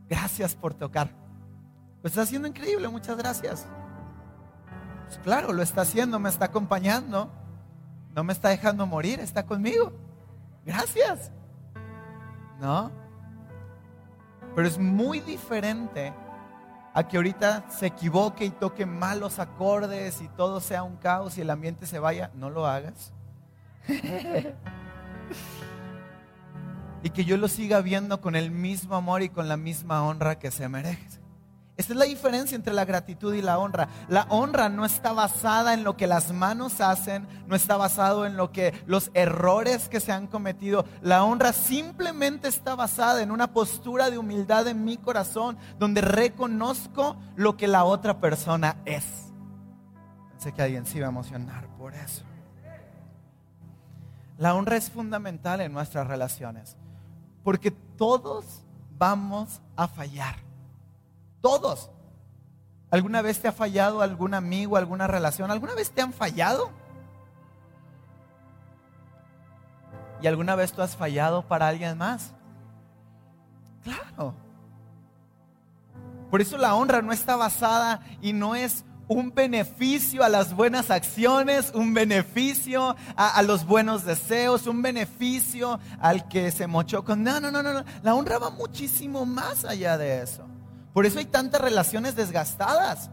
gracias 0.08 0.54
por 0.54 0.74
tocar. 0.74 1.10
Lo 2.02 2.08
está 2.08 2.22
haciendo 2.22 2.48
increíble, 2.48 2.88
muchas 2.88 3.16
gracias. 3.16 3.66
Pues 5.06 5.18
claro, 5.18 5.52
lo 5.52 5.62
está 5.62 5.82
haciendo, 5.82 6.18
me 6.18 6.28
está 6.28 6.46
acompañando, 6.46 7.30
no 8.14 8.24
me 8.24 8.32
está 8.32 8.50
dejando 8.50 8.86
morir, 8.86 9.20
está 9.20 9.46
conmigo. 9.46 9.92
Gracias. 10.64 11.30
¿No? 12.60 12.90
Pero 14.54 14.68
es 14.68 14.78
muy 14.78 15.20
diferente 15.20 16.12
a 16.94 17.06
que 17.06 17.16
ahorita 17.16 17.70
se 17.70 17.86
equivoque 17.86 18.44
y 18.44 18.50
toque 18.50 18.84
malos 18.84 19.38
acordes 19.38 20.20
y 20.20 20.28
todo 20.28 20.60
sea 20.60 20.82
un 20.82 20.96
caos 20.96 21.38
y 21.38 21.42
el 21.42 21.50
ambiente 21.50 21.86
se 21.86 21.98
vaya. 21.98 22.30
No 22.34 22.50
lo 22.50 22.66
hagas. 22.66 23.12
y 27.02 27.10
que 27.10 27.24
yo 27.24 27.36
lo 27.36 27.48
siga 27.48 27.80
viendo 27.80 28.20
con 28.20 28.36
el 28.36 28.50
mismo 28.50 28.96
amor 28.96 29.22
y 29.22 29.28
con 29.28 29.48
la 29.48 29.56
misma 29.56 30.02
honra 30.02 30.38
que 30.38 30.50
se 30.50 30.68
merece. 30.68 31.20
Esta 31.78 31.92
es 31.92 31.98
la 32.00 32.06
diferencia 32.06 32.56
entre 32.56 32.74
la 32.74 32.84
gratitud 32.84 33.32
y 33.34 33.40
la 33.40 33.56
honra. 33.60 33.88
La 34.08 34.26
honra 34.30 34.68
no 34.68 34.84
está 34.84 35.12
basada 35.12 35.74
en 35.74 35.84
lo 35.84 35.96
que 35.96 36.08
las 36.08 36.32
manos 36.32 36.80
hacen, 36.80 37.28
no 37.46 37.54
está 37.54 37.76
basado 37.76 38.26
en 38.26 38.36
lo 38.36 38.50
que 38.50 38.74
los 38.86 39.12
errores 39.14 39.88
que 39.88 40.00
se 40.00 40.10
han 40.10 40.26
cometido. 40.26 40.84
La 41.02 41.22
honra 41.22 41.52
simplemente 41.52 42.48
está 42.48 42.74
basada 42.74 43.22
en 43.22 43.30
una 43.30 43.52
postura 43.52 44.10
de 44.10 44.18
humildad 44.18 44.66
en 44.66 44.84
mi 44.84 44.96
corazón, 44.96 45.56
donde 45.78 46.00
reconozco 46.00 47.16
lo 47.36 47.56
que 47.56 47.68
la 47.68 47.84
otra 47.84 48.18
persona 48.18 48.78
es. 48.84 49.04
Pensé 50.30 50.52
que 50.52 50.62
alguien 50.62 50.84
se 50.84 50.98
iba 50.98 51.06
a 51.06 51.10
emocionar 51.10 51.68
por 51.76 51.94
eso. 51.94 52.24
La 54.36 54.56
honra 54.56 54.76
es 54.76 54.90
fundamental 54.90 55.60
en 55.60 55.72
nuestras 55.72 56.08
relaciones, 56.08 56.76
porque 57.48 57.70
todos 57.70 58.62
vamos 58.98 59.62
a 59.74 59.88
fallar. 59.88 60.36
Todos. 61.40 61.90
¿Alguna 62.90 63.22
vez 63.22 63.40
te 63.40 63.48
ha 63.48 63.52
fallado 63.52 64.02
algún 64.02 64.34
amigo, 64.34 64.76
alguna 64.76 65.06
relación? 65.06 65.50
¿Alguna 65.50 65.74
vez 65.74 65.90
te 65.90 66.02
han 66.02 66.12
fallado? 66.12 66.70
¿Y 70.20 70.26
alguna 70.26 70.56
vez 70.56 70.74
tú 70.74 70.82
has 70.82 70.94
fallado 70.94 71.40
para 71.40 71.68
alguien 71.68 71.96
más? 71.96 72.34
Claro. 73.82 74.34
Por 76.30 76.42
eso 76.42 76.58
la 76.58 76.74
honra 76.74 77.00
no 77.00 77.12
está 77.12 77.34
basada 77.36 78.02
y 78.20 78.34
no 78.34 78.56
es 78.56 78.84
un 79.08 79.34
beneficio 79.34 80.22
a 80.22 80.28
las 80.28 80.54
buenas 80.54 80.90
acciones, 80.90 81.72
un 81.74 81.94
beneficio 81.94 82.94
a, 83.16 83.42
los 83.42 83.66
buenos 83.66 84.04
deseos, 84.04 84.66
un 84.66 84.82
beneficio 84.82 85.80
al 85.98 86.28
que 86.28 86.50
se 86.50 86.66
mochó 86.66 87.04
con... 87.04 87.24
No, 87.24 87.40
no, 87.40 87.50
no, 87.50 87.62
no. 87.62 87.84
La 88.02 88.14
honra 88.14 88.38
va 88.38 88.50
muchísimo 88.50 89.24
más 89.24 89.64
allá 89.64 89.96
de 89.96 90.22
eso. 90.22 90.46
Por 90.92 91.06
eso 91.06 91.18
hay 91.18 91.24
tantas 91.24 91.60
relaciones 91.60 92.16
desgastadas. 92.16 93.10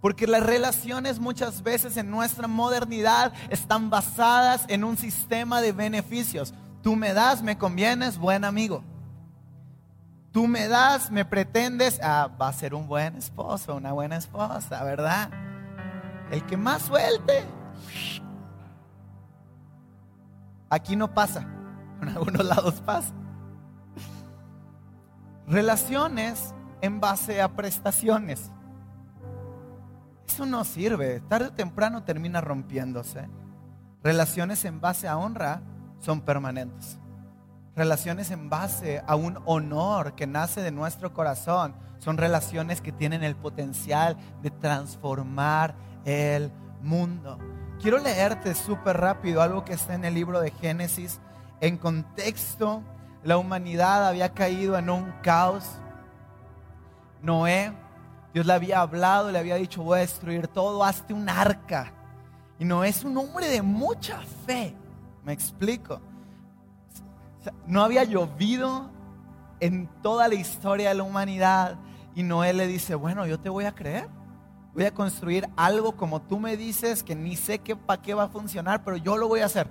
Porque 0.00 0.26
las 0.26 0.42
relaciones 0.42 1.18
muchas 1.18 1.62
veces 1.62 1.96
en 1.96 2.10
nuestra 2.10 2.46
modernidad 2.46 3.32
están 3.48 3.88
basadas 3.88 4.66
en 4.68 4.84
un 4.84 4.98
sistema 4.98 5.62
de 5.62 5.72
beneficios. 5.72 6.52
Tú 6.82 6.96
me 6.96 7.14
das, 7.14 7.42
me 7.42 7.56
convienes, 7.56 8.18
buen 8.18 8.44
amigo. 8.44 8.84
Tú 10.34 10.48
me 10.48 10.66
das, 10.66 11.12
me 11.12 11.24
pretendes, 11.24 12.00
ah, 12.02 12.28
va 12.42 12.48
a 12.48 12.52
ser 12.52 12.74
un 12.74 12.88
buen 12.88 13.14
esposo, 13.14 13.76
una 13.76 13.92
buena 13.92 14.16
esposa, 14.16 14.82
¿verdad? 14.82 15.30
El 16.28 16.44
que 16.44 16.56
más 16.56 16.82
suelte. 16.82 17.44
Aquí 20.68 20.96
no 20.96 21.14
pasa, 21.14 21.46
en 22.02 22.08
algunos 22.08 22.44
lados 22.44 22.80
pasa. 22.80 23.14
Relaciones 25.46 26.52
en 26.80 26.98
base 26.98 27.40
a 27.40 27.54
prestaciones. 27.54 28.50
Eso 30.26 30.46
no 30.46 30.64
sirve. 30.64 31.20
Tarde 31.20 31.46
o 31.46 31.52
temprano 31.52 32.02
termina 32.02 32.40
rompiéndose. 32.40 33.28
Relaciones 34.02 34.64
en 34.64 34.80
base 34.80 35.06
a 35.06 35.16
honra 35.16 35.62
son 36.00 36.22
permanentes. 36.22 36.98
Relaciones 37.76 38.30
en 38.30 38.48
base 38.48 39.02
a 39.06 39.16
un 39.16 39.38
honor 39.46 40.14
que 40.14 40.26
nace 40.26 40.62
de 40.62 40.70
nuestro 40.70 41.12
corazón 41.12 41.74
son 41.98 42.18
relaciones 42.18 42.80
que 42.80 42.92
tienen 42.92 43.24
el 43.24 43.34
potencial 43.34 44.16
de 44.42 44.50
transformar 44.50 45.74
el 46.04 46.52
mundo. 46.82 47.38
Quiero 47.80 47.98
leerte 47.98 48.54
súper 48.54 48.98
rápido 48.98 49.42
algo 49.42 49.64
que 49.64 49.72
está 49.72 49.94
en 49.94 50.04
el 50.04 50.14
libro 50.14 50.40
de 50.40 50.50
Génesis. 50.50 51.20
En 51.60 51.76
contexto, 51.76 52.82
la 53.24 53.38
humanidad 53.38 54.06
había 54.06 54.34
caído 54.34 54.78
en 54.78 54.90
un 54.90 55.12
caos 55.22 55.64
Noé, 57.24 57.72
Dios 58.34 58.44
le 58.44 58.52
había 58.52 58.82
hablado, 58.82 59.32
le 59.32 59.38
había 59.38 59.54
dicho, 59.54 59.82
voy 59.82 59.98
a 59.98 60.00
destruir 60.02 60.46
todo, 60.46 60.84
hazte 60.84 61.14
un 61.14 61.28
arca. 61.28 61.90
Y 62.58 62.66
Noé 62.66 62.90
es 62.90 63.02
un 63.02 63.16
hombre 63.16 63.48
de 63.48 63.62
mucha 63.62 64.20
fe, 64.46 64.76
me 65.24 65.32
explico. 65.32 66.00
No 67.66 67.82
había 67.82 68.04
llovido 68.04 68.90
en 69.60 69.88
toda 70.02 70.28
la 70.28 70.34
historia 70.34 70.90
de 70.90 70.94
la 70.94 71.02
humanidad. 71.02 71.78
Y 72.14 72.22
Noé 72.22 72.52
le 72.52 72.66
dice, 72.66 72.94
bueno, 72.94 73.26
yo 73.26 73.38
te 73.40 73.48
voy 73.48 73.64
a 73.64 73.74
creer. 73.74 74.08
Voy 74.74 74.84
a 74.84 74.94
construir 74.94 75.48
algo 75.56 75.96
como 75.96 76.22
tú 76.22 76.38
me 76.40 76.56
dices, 76.56 77.02
que 77.02 77.14
ni 77.14 77.36
sé 77.36 77.60
qué, 77.60 77.76
para 77.76 78.02
qué 78.02 78.12
va 78.14 78.24
a 78.24 78.28
funcionar, 78.28 78.82
pero 78.82 78.96
yo 78.96 79.16
lo 79.16 79.28
voy 79.28 79.40
a 79.40 79.46
hacer. 79.46 79.68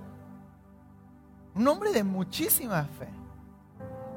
Un 1.54 1.68
hombre 1.68 1.92
de 1.92 2.02
muchísima 2.02 2.84
fe. 2.98 3.08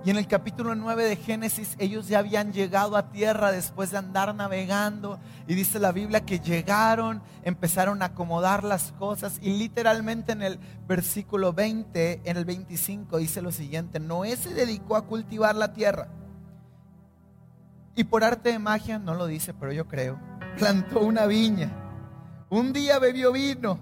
Y 0.05 0.09
en 0.09 0.17
el 0.17 0.27
capítulo 0.27 0.73
9 0.75 1.03
de 1.03 1.15
Génesis 1.17 1.75
ellos 1.79 2.07
ya 2.07 2.19
habían 2.19 2.53
llegado 2.53 2.95
a 2.95 3.09
tierra 3.09 3.51
después 3.51 3.91
de 3.91 3.97
andar 3.97 4.33
navegando. 4.33 5.19
Y 5.47 5.55
dice 5.55 5.79
la 5.79 5.91
Biblia 5.91 6.25
que 6.25 6.39
llegaron, 6.39 7.21
empezaron 7.43 8.01
a 8.01 8.05
acomodar 8.05 8.63
las 8.63 8.93
cosas. 8.93 9.39
Y 9.41 9.57
literalmente 9.57 10.31
en 10.31 10.43
el 10.43 10.59
versículo 10.87 11.51
20, 11.51 12.21
en 12.23 12.37
el 12.37 12.45
25 12.45 13.17
dice 13.17 13.41
lo 13.41 13.51
siguiente, 13.51 13.99
Noé 13.99 14.37
se 14.37 14.53
dedicó 14.53 14.95
a 14.95 15.05
cultivar 15.05 15.55
la 15.55 15.73
tierra. 15.73 16.07
Y 17.95 18.03
por 18.05 18.23
arte 18.23 18.51
de 18.51 18.59
magia, 18.59 18.99
no 18.99 19.15
lo 19.15 19.25
dice, 19.25 19.53
pero 19.55 19.73
yo 19.73 19.87
creo, 19.87 20.19
plantó 20.57 20.99
una 20.99 21.25
viña. 21.25 21.71
Un 22.49 22.71
día 22.71 22.99
bebió 22.99 23.31
vino 23.31 23.79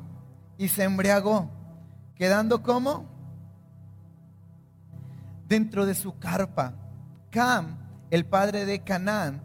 y 0.57 0.69
se 0.69 0.86
embriagó, 0.86 1.51
quedando 2.15 2.63
como 2.63 3.14
dentro 5.47 5.85
de 5.85 5.95
su 5.95 6.17
carpa. 6.17 6.73
Cam, 7.29 7.77
el 8.09 8.25
padre 8.25 8.65
de 8.65 8.83
Canaán, 8.83 9.41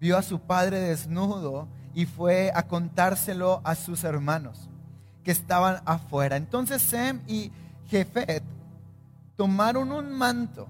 vio 0.00 0.16
a 0.16 0.22
su 0.22 0.40
padre 0.40 0.80
desnudo 0.80 1.68
y 1.94 2.06
fue 2.06 2.50
a 2.54 2.66
contárselo 2.66 3.60
a 3.64 3.74
sus 3.74 4.04
hermanos 4.04 4.68
que 5.22 5.30
estaban 5.30 5.80
afuera. 5.84 6.36
Entonces 6.36 6.82
Sem 6.82 7.22
y 7.26 7.50
Jefet 7.86 8.42
tomaron 9.36 9.92
un 9.92 10.12
manto 10.12 10.68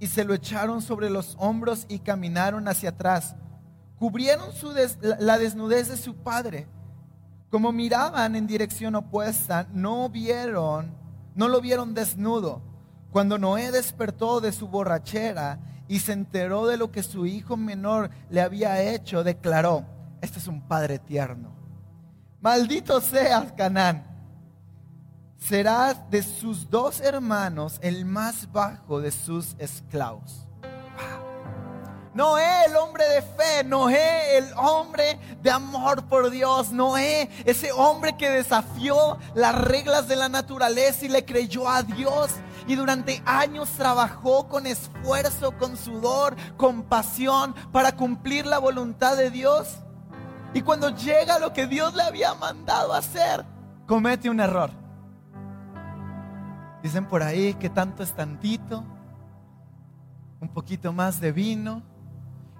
y 0.00 0.08
se 0.08 0.24
lo 0.24 0.34
echaron 0.34 0.82
sobre 0.82 1.10
los 1.10 1.36
hombros 1.38 1.86
y 1.88 2.00
caminaron 2.00 2.66
hacia 2.66 2.90
atrás. 2.90 3.36
Cubrieron 3.98 4.52
su 4.52 4.72
la 5.20 5.38
desnudez 5.38 5.88
de 5.88 5.96
su 5.96 6.16
padre. 6.16 6.66
Como 7.50 7.70
miraban 7.70 8.34
en 8.34 8.46
dirección 8.46 8.96
opuesta, 8.96 9.68
no 9.72 10.08
vieron, 10.08 10.92
no 11.34 11.48
lo 11.48 11.60
vieron 11.60 11.94
desnudo 11.94 12.71
cuando 13.12 13.38
Noé 13.38 13.70
despertó 13.70 14.40
de 14.40 14.52
su 14.52 14.68
borrachera 14.68 15.58
y 15.86 16.00
se 16.00 16.12
enteró 16.12 16.66
de 16.66 16.78
lo 16.78 16.90
que 16.90 17.02
su 17.02 17.26
hijo 17.26 17.58
menor 17.58 18.10
le 18.30 18.40
había 18.40 18.82
hecho, 18.82 19.22
declaró, 19.22 19.84
este 20.22 20.38
es 20.38 20.46
un 20.46 20.66
padre 20.66 20.98
tierno. 20.98 21.52
Maldito 22.40 23.00
seas, 23.02 23.52
Canaán. 23.52 24.06
será 25.36 25.92
de 25.92 26.22
sus 26.22 26.70
dos 26.70 27.00
hermanos 27.00 27.78
el 27.82 28.06
más 28.06 28.50
bajo 28.50 29.00
de 29.00 29.10
sus 29.10 29.56
esclavos. 29.58 30.48
Noé, 32.14 32.66
el 32.66 32.76
hombre 32.76 33.04
de 33.08 33.22
fe, 33.22 33.64
Noé, 33.64 34.38
el 34.38 34.46
hombre 34.56 35.18
de 35.42 35.50
amor 35.50 36.04
por 36.08 36.30
Dios, 36.30 36.70
Noé, 36.70 37.28
ese 37.44 37.72
hombre 37.72 38.16
que 38.16 38.30
desafió 38.30 39.18
las 39.34 39.54
reglas 39.54 40.08
de 40.08 40.16
la 40.16 40.28
naturaleza 40.28 41.04
y 41.04 41.08
le 41.08 41.24
creyó 41.24 41.68
a 41.68 41.82
Dios 41.82 42.30
y 42.66 42.74
durante 42.74 43.22
años 43.24 43.70
trabajó 43.70 44.48
con 44.48 44.66
esfuerzo, 44.66 45.52
con 45.58 45.76
sudor, 45.76 46.36
con 46.56 46.82
pasión 46.82 47.54
para 47.72 47.96
cumplir 47.96 48.46
la 48.46 48.58
voluntad 48.58 49.16
de 49.16 49.30
Dios. 49.30 49.78
Y 50.54 50.62
cuando 50.62 50.90
llega 50.90 51.38
lo 51.38 51.52
que 51.52 51.66
Dios 51.66 51.94
le 51.94 52.02
había 52.02 52.34
mandado 52.34 52.92
hacer, 52.92 53.44
comete 53.86 54.28
un 54.28 54.40
error. 54.40 54.70
Dicen 56.82 57.06
por 57.06 57.22
ahí 57.22 57.54
que 57.54 57.70
tanto 57.70 58.02
es 58.02 58.12
tantito, 58.12 58.84
un 60.40 60.48
poquito 60.48 60.92
más 60.92 61.20
de 61.20 61.32
vino 61.32 61.82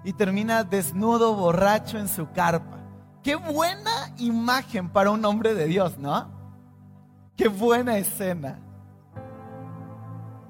y 0.03 0.13
termina 0.13 0.63
desnudo, 0.63 1.35
borracho 1.35 1.97
en 1.97 2.07
su 2.07 2.31
carpa. 2.31 2.79
Qué 3.21 3.35
buena 3.35 4.13
imagen 4.17 4.89
para 4.89 5.11
un 5.11 5.23
hombre 5.25 5.53
de 5.53 5.65
Dios, 5.65 5.97
¿no? 5.97 6.29
Qué 7.35 7.47
buena 7.47 7.97
escena. 7.97 8.59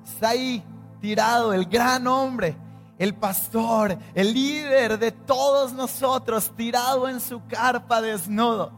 Está 0.05 0.29
ahí 0.29 0.63
tirado 1.01 1.53
el 1.53 1.65
gran 1.65 2.07
hombre, 2.07 2.55
el 2.98 3.13
pastor, 3.13 3.98
el 4.13 4.33
líder 4.33 4.98
de 5.00 5.12
todos 5.12 5.74
nosotros, 5.74 6.51
tirado 6.55 7.10
en 7.10 7.19
su 7.19 7.45
carpa 7.48 8.01
desnudo. 8.01 8.72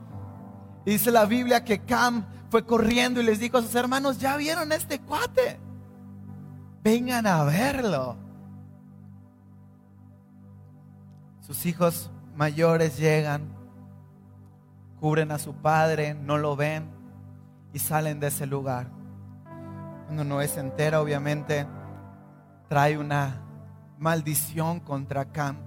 dice 0.86 1.12
la 1.12 1.26
Biblia 1.26 1.64
que 1.64 1.80
Cam 1.80 2.26
fue 2.50 2.66
corriendo 2.66 3.22
y 3.22 3.24
les 3.24 3.40
dijo 3.40 3.58
a 3.58 3.62
sus 3.62 3.76
hermanos, 3.76 4.18
¿ya 4.18 4.38
vieron 4.38 4.72
este 4.72 5.00
cuate? 5.00 5.60
Vengan 6.84 7.26
a 7.28 7.44
verlo. 7.44 8.16
Sus 11.42 11.66
hijos 11.66 12.10
mayores 12.36 12.98
llegan, 12.98 13.48
cubren 15.00 15.32
a 15.32 15.38
su 15.38 15.54
padre, 15.54 16.16
no 16.16 16.38
lo 16.38 16.56
ven 16.56 16.90
y 17.74 17.80
salen 17.80 18.20
de 18.20 18.28
ese 18.28 18.46
lugar. 18.46 18.88
Cuando 20.06 20.24
Noé 20.24 20.48
se 20.48 20.60
entera, 20.60 21.02
obviamente, 21.02 21.68
trae 22.70 22.98
una 22.98 23.42
maldición 23.98 24.80
contra 24.80 25.26
Cam. 25.26 25.58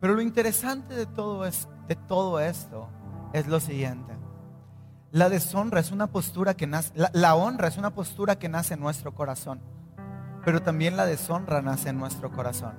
Pero 0.00 0.14
lo 0.14 0.22
interesante 0.22 0.94
de 0.94 1.06
todo, 1.06 1.46
es, 1.46 1.68
de 1.88 1.96
todo 1.96 2.40
esto 2.40 2.88
es 3.32 3.46
lo 3.46 3.60
siguiente. 3.60 4.16
La 5.10 5.28
deshonra 5.28 5.80
es 5.80 5.90
una 5.90 6.08
postura 6.08 6.54
que 6.54 6.66
nace, 6.66 6.92
la 7.12 7.34
honra 7.34 7.68
es 7.68 7.78
una 7.78 7.90
postura 7.90 8.38
que 8.38 8.48
nace 8.48 8.74
en 8.74 8.80
nuestro 8.80 9.14
corazón, 9.14 9.60
pero 10.44 10.60
también 10.60 10.96
la 10.96 11.06
deshonra 11.06 11.62
nace 11.62 11.88
en 11.88 11.98
nuestro 11.98 12.30
corazón. 12.30 12.74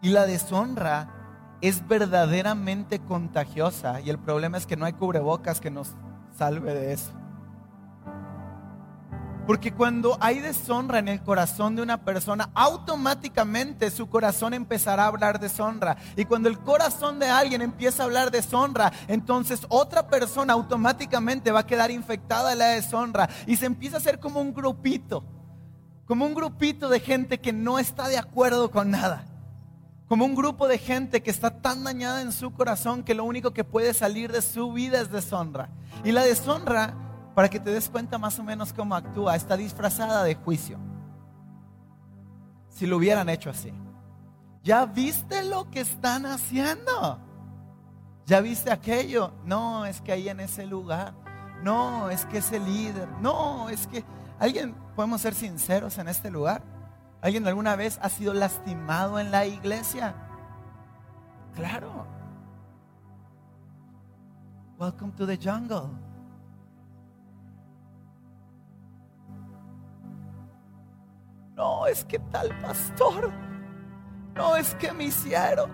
Y 0.00 0.10
la 0.10 0.26
deshonra 0.26 1.18
es 1.60 1.86
verdaderamente 1.86 3.00
contagiosa. 3.00 4.00
Y 4.00 4.10
el 4.10 4.18
problema 4.18 4.58
es 4.58 4.66
que 4.66 4.76
no 4.76 4.84
hay 4.84 4.92
cubrebocas 4.92 5.60
que 5.60 5.70
nos 5.70 5.94
salve 6.36 6.72
de 6.74 6.92
eso. 6.92 7.12
Porque 9.48 9.72
cuando 9.72 10.18
hay 10.20 10.40
deshonra 10.40 10.98
en 10.98 11.08
el 11.08 11.22
corazón 11.22 11.74
de 11.74 11.80
una 11.80 12.04
persona, 12.04 12.50
automáticamente 12.54 13.90
su 13.90 14.06
corazón 14.10 14.52
empezará 14.52 15.04
a 15.04 15.06
hablar 15.06 15.40
deshonra. 15.40 15.96
Y 16.16 16.26
cuando 16.26 16.50
el 16.50 16.58
corazón 16.58 17.18
de 17.18 17.30
alguien 17.30 17.62
empieza 17.62 18.02
a 18.02 18.04
hablar 18.04 18.30
deshonra, 18.30 18.92
entonces 19.06 19.62
otra 19.70 20.06
persona 20.06 20.52
automáticamente 20.52 21.50
va 21.50 21.60
a 21.60 21.66
quedar 21.66 21.90
infectada 21.90 22.50
de 22.50 22.56
la 22.56 22.66
deshonra. 22.66 23.30
Y 23.46 23.56
se 23.56 23.64
empieza 23.64 23.96
a 23.96 24.00
hacer 24.00 24.20
como 24.20 24.42
un 24.42 24.52
grupito, 24.52 25.24
como 26.04 26.26
un 26.26 26.34
grupito 26.34 26.90
de 26.90 27.00
gente 27.00 27.40
que 27.40 27.54
no 27.54 27.78
está 27.78 28.06
de 28.08 28.18
acuerdo 28.18 28.70
con 28.70 28.90
nada 28.90 29.24
como 30.08 30.24
un 30.24 30.34
grupo 30.34 30.68
de 30.68 30.78
gente 30.78 31.22
que 31.22 31.30
está 31.30 31.60
tan 31.60 31.84
dañada 31.84 32.22
en 32.22 32.32
su 32.32 32.52
corazón 32.52 33.02
que 33.02 33.14
lo 33.14 33.24
único 33.24 33.52
que 33.52 33.62
puede 33.62 33.92
salir 33.92 34.32
de 34.32 34.40
su 34.40 34.72
vida 34.72 35.02
es 35.02 35.10
deshonra. 35.10 35.68
Y 36.02 36.12
la 36.12 36.24
deshonra, 36.24 36.94
para 37.38 37.48
que 37.48 37.60
te 37.60 37.70
des 37.70 37.88
cuenta 37.88 38.18
más 38.18 38.36
o 38.40 38.42
menos 38.42 38.72
cómo 38.72 38.96
actúa, 38.96 39.36
está 39.36 39.56
disfrazada 39.56 40.24
de 40.24 40.34
juicio. 40.34 40.76
Si 42.68 42.84
lo 42.84 42.96
hubieran 42.96 43.28
hecho 43.28 43.48
así. 43.48 43.72
¿Ya 44.64 44.84
viste 44.86 45.44
lo 45.44 45.70
que 45.70 45.82
están 45.82 46.26
haciendo? 46.26 47.20
¿Ya 48.26 48.40
viste 48.40 48.72
aquello? 48.72 49.34
No, 49.44 49.86
es 49.86 50.00
que 50.00 50.10
ahí 50.10 50.28
en 50.28 50.40
ese 50.40 50.66
lugar. 50.66 51.14
No, 51.62 52.10
es 52.10 52.26
que 52.26 52.38
ese 52.38 52.58
líder. 52.58 53.08
No, 53.20 53.68
es 53.68 53.86
que 53.86 54.04
alguien, 54.40 54.74
podemos 54.96 55.20
ser 55.20 55.32
sinceros 55.32 55.96
en 55.98 56.08
este 56.08 56.32
lugar. 56.32 56.64
¿Alguien 57.22 57.46
alguna 57.46 57.76
vez 57.76 58.00
ha 58.02 58.08
sido 58.08 58.34
lastimado 58.34 59.20
en 59.20 59.30
la 59.30 59.46
iglesia? 59.46 60.12
Claro. 61.54 62.04
Welcome 64.76 65.12
to 65.12 65.24
the 65.24 65.36
jungle. 65.36 66.07
No, 71.58 71.88
es 71.88 72.04
que 72.04 72.20
tal 72.20 72.56
pastor. 72.60 73.32
No, 74.36 74.54
es 74.54 74.76
que 74.76 74.92
me 74.92 75.04
hicieron. 75.04 75.72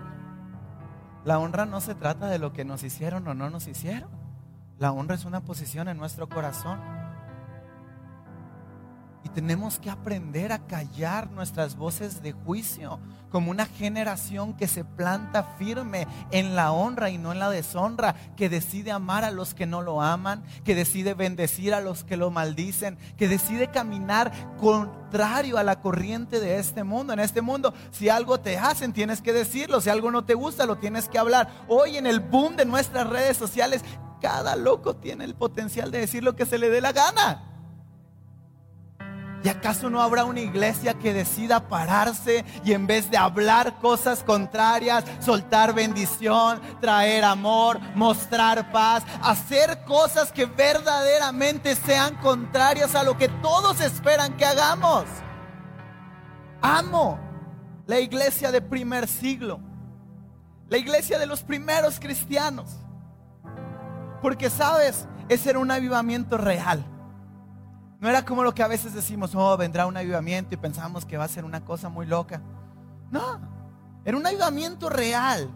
La 1.23 1.37
honra 1.37 1.67
no 1.67 1.79
se 1.79 1.93
trata 1.93 2.25
de 2.25 2.39
lo 2.39 2.53
que 2.53 2.65
nos 2.65 2.81
hicieron 2.81 3.27
o 3.27 3.35
no 3.35 3.51
nos 3.51 3.67
hicieron. 3.67 4.09
La 4.79 4.91
honra 4.91 5.13
es 5.13 5.25
una 5.25 5.41
posición 5.41 5.87
en 5.87 5.97
nuestro 5.97 6.27
corazón. 6.27 6.81
Y 9.25 9.29
tenemos 9.29 9.79
que 9.79 9.89
aprender 9.89 10.51
a 10.51 10.67
callar 10.67 11.31
nuestras 11.31 11.75
voces 11.75 12.21
de 12.21 12.31
juicio 12.31 12.99
como 13.31 13.49
una 13.49 13.65
generación 13.65 14.53
que 14.53 14.67
se 14.67 14.85
planta 14.85 15.55
firme 15.57 16.07
en 16.29 16.55
la 16.55 16.71
honra 16.71 17.09
y 17.09 17.17
no 17.17 17.31
en 17.31 17.39
la 17.39 17.49
deshonra, 17.49 18.13
que 18.37 18.49
decide 18.49 18.91
amar 18.91 19.23
a 19.23 19.31
los 19.31 19.55
que 19.55 19.65
no 19.65 19.81
lo 19.81 20.03
aman, 20.03 20.43
que 20.63 20.75
decide 20.75 21.15
bendecir 21.15 21.73
a 21.73 21.81
los 21.81 22.03
que 22.03 22.17
lo 22.17 22.29
maldicen, 22.29 22.99
que 23.17 23.27
decide 23.27 23.71
caminar 23.71 24.31
contrario 24.57 25.57
a 25.57 25.63
la 25.63 25.81
corriente 25.81 26.39
de 26.39 26.59
este 26.59 26.83
mundo. 26.83 27.11
En 27.11 27.19
este 27.19 27.41
mundo, 27.41 27.73
si 27.89 28.09
algo 28.09 28.39
te 28.39 28.59
hacen, 28.59 28.93
tienes 28.93 29.23
que 29.23 29.33
decirlo, 29.33 29.81
si 29.81 29.89
algo 29.89 30.11
no 30.11 30.23
te 30.23 30.35
gusta, 30.35 30.67
lo 30.67 30.77
tienes 30.77 31.09
que 31.09 31.17
hablar. 31.17 31.49
Hoy 31.67 31.97
en 31.97 32.05
el 32.05 32.19
boom 32.19 32.57
de 32.57 32.65
nuestras 32.65 33.09
redes 33.09 33.37
sociales, 33.37 33.83
cada 34.21 34.55
loco 34.55 34.95
tiene 34.95 35.25
el 35.25 35.33
potencial 35.33 35.89
de 35.89 36.01
decir 36.01 36.23
lo 36.23 36.35
que 36.35 36.45
se 36.45 36.59
le 36.59 36.69
dé 36.69 36.79
la 36.79 36.91
gana. 36.91 37.54
¿Y 39.43 39.49
acaso 39.49 39.91
no 39.91 40.01
habrá 40.01 40.25
una 40.25 40.39
iglesia 40.39 40.95
que 40.95 41.13
decida 41.13 41.67
pararse 41.67 42.43
y 42.63 42.73
en 42.73 42.87
vez 42.87 43.11
de 43.11 43.17
hablar 43.17 43.75
cosas 43.79 44.23
contrarias, 44.23 45.03
soltar 45.19 45.73
bendición, 45.73 46.59
traer 46.81 47.23
amor, 47.23 47.79
mostrar 47.93 48.71
paz, 48.71 49.03
hacer 49.21 49.83
cosas 49.85 50.31
que 50.31 50.45
verdaderamente 50.45 51.75
sean 51.75 52.15
contrarias 52.15 52.95
a 52.95 53.03
lo 53.03 53.17
que 53.17 53.27
todos 53.27 53.81
esperan 53.81 54.35
que 54.35 54.45
hagamos? 54.45 55.05
Amo 56.61 57.19
la 57.85 57.99
iglesia 57.99 58.51
de 58.51 58.61
primer 58.61 59.07
siglo, 59.07 59.59
la 60.69 60.77
iglesia 60.77 61.19
de 61.19 61.27
los 61.27 61.43
primeros 61.43 61.99
cristianos, 61.99 62.71
porque 64.23 64.49
sabes, 64.49 65.07
ese 65.29 65.51
era 65.51 65.59
un 65.59 65.69
avivamiento 65.69 66.37
real. 66.37 66.83
No 68.05 68.11
era 68.11 68.23
como 68.23 68.43
lo 68.43 68.53
que 68.53 68.61
a 68.61 68.67
veces 68.67 68.93
decimos, 68.93 69.33
oh, 69.33 69.57
vendrá 69.57 69.87
un 69.87 69.97
avivamiento 69.97 70.53
y 70.53 70.57
pensamos 70.57 71.05
que 71.05 71.17
va 71.17 71.23
a 71.23 71.27
ser 71.27 71.43
una 71.43 71.65
cosa 71.65 71.89
muy 71.89 72.05
loca. 72.05 72.39
No, 73.09 73.39
era 74.05 74.15
un 74.15 74.27
avivamiento 74.27 74.91
real 74.91 75.49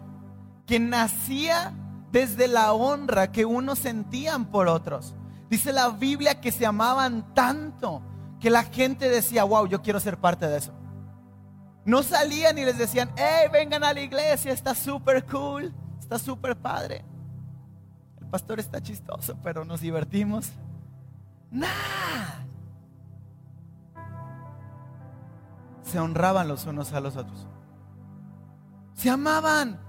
que 0.66 0.80
nacía 0.80 1.72
desde 2.10 2.48
la 2.48 2.72
honra 2.72 3.30
que 3.30 3.44
unos 3.44 3.78
sentían 3.78 4.46
por 4.46 4.66
otros. 4.66 5.14
Dice 5.48 5.72
la 5.72 5.90
Biblia 5.90 6.40
que 6.40 6.50
se 6.50 6.66
amaban 6.66 7.32
tanto 7.34 8.02
que 8.40 8.50
la 8.50 8.64
gente 8.64 9.08
decía, 9.08 9.44
wow, 9.44 9.68
yo 9.68 9.80
quiero 9.80 10.00
ser 10.00 10.18
parte 10.18 10.48
de 10.48 10.58
eso. 10.58 10.72
No 11.84 12.02
salían 12.02 12.58
y 12.58 12.64
les 12.64 12.78
decían, 12.78 13.12
hey, 13.14 13.48
vengan 13.52 13.84
a 13.84 13.92
la 13.94 14.00
iglesia, 14.00 14.52
está 14.52 14.74
súper 14.74 15.24
cool, 15.24 15.72
está 16.00 16.18
súper 16.18 16.56
padre. 16.56 17.04
El 18.20 18.26
pastor 18.26 18.58
está 18.58 18.82
chistoso, 18.82 19.38
pero 19.40 19.64
nos 19.64 19.80
divertimos. 19.80 20.50
Nada. 21.50 22.46
Se 25.82 25.98
honraban 25.98 26.46
los 26.46 26.66
unos 26.66 26.92
a 26.92 27.00
los 27.00 27.16
otros. 27.16 27.48
Se 28.94 29.10
amaban. 29.10 29.80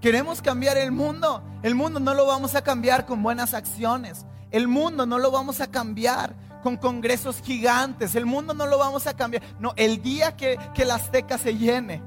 Queremos 0.00 0.42
cambiar 0.42 0.76
el 0.76 0.90
mundo. 0.90 1.42
El 1.62 1.74
mundo 1.74 2.00
no 2.00 2.14
lo 2.14 2.26
vamos 2.26 2.54
a 2.54 2.62
cambiar 2.62 3.06
con 3.06 3.22
buenas 3.22 3.54
acciones. 3.54 4.26
El 4.50 4.66
mundo 4.66 5.06
no 5.06 5.18
lo 5.18 5.30
vamos 5.30 5.60
a 5.60 5.68
cambiar 5.68 6.34
con 6.62 6.76
congresos 6.76 7.40
gigantes. 7.42 8.14
El 8.14 8.26
mundo 8.26 8.54
no 8.54 8.66
lo 8.66 8.78
vamos 8.78 9.06
a 9.06 9.14
cambiar. 9.14 9.42
No, 9.60 9.72
el 9.76 10.02
día 10.02 10.36
que, 10.36 10.58
que 10.74 10.84
la 10.84 10.96
Azteca 10.96 11.38
se 11.38 11.56
llene. 11.56 12.02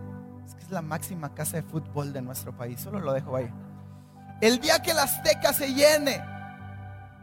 Es 0.46 0.56
que 0.56 0.64
es 0.64 0.72
la 0.72 0.82
máxima 0.82 1.34
casa 1.34 1.58
de 1.58 1.64
fútbol 1.64 2.12
de 2.12 2.22
nuestro 2.22 2.56
país. 2.56 2.82
Solo 2.82 3.00
lo 3.00 3.14
dejo 3.14 3.36
ahí. 3.38 3.50
El 4.42 4.60
día 4.60 4.82
que 4.82 4.94
la 4.94 5.04
Azteca 5.04 5.54
se 5.54 5.74
llene 5.74 6.22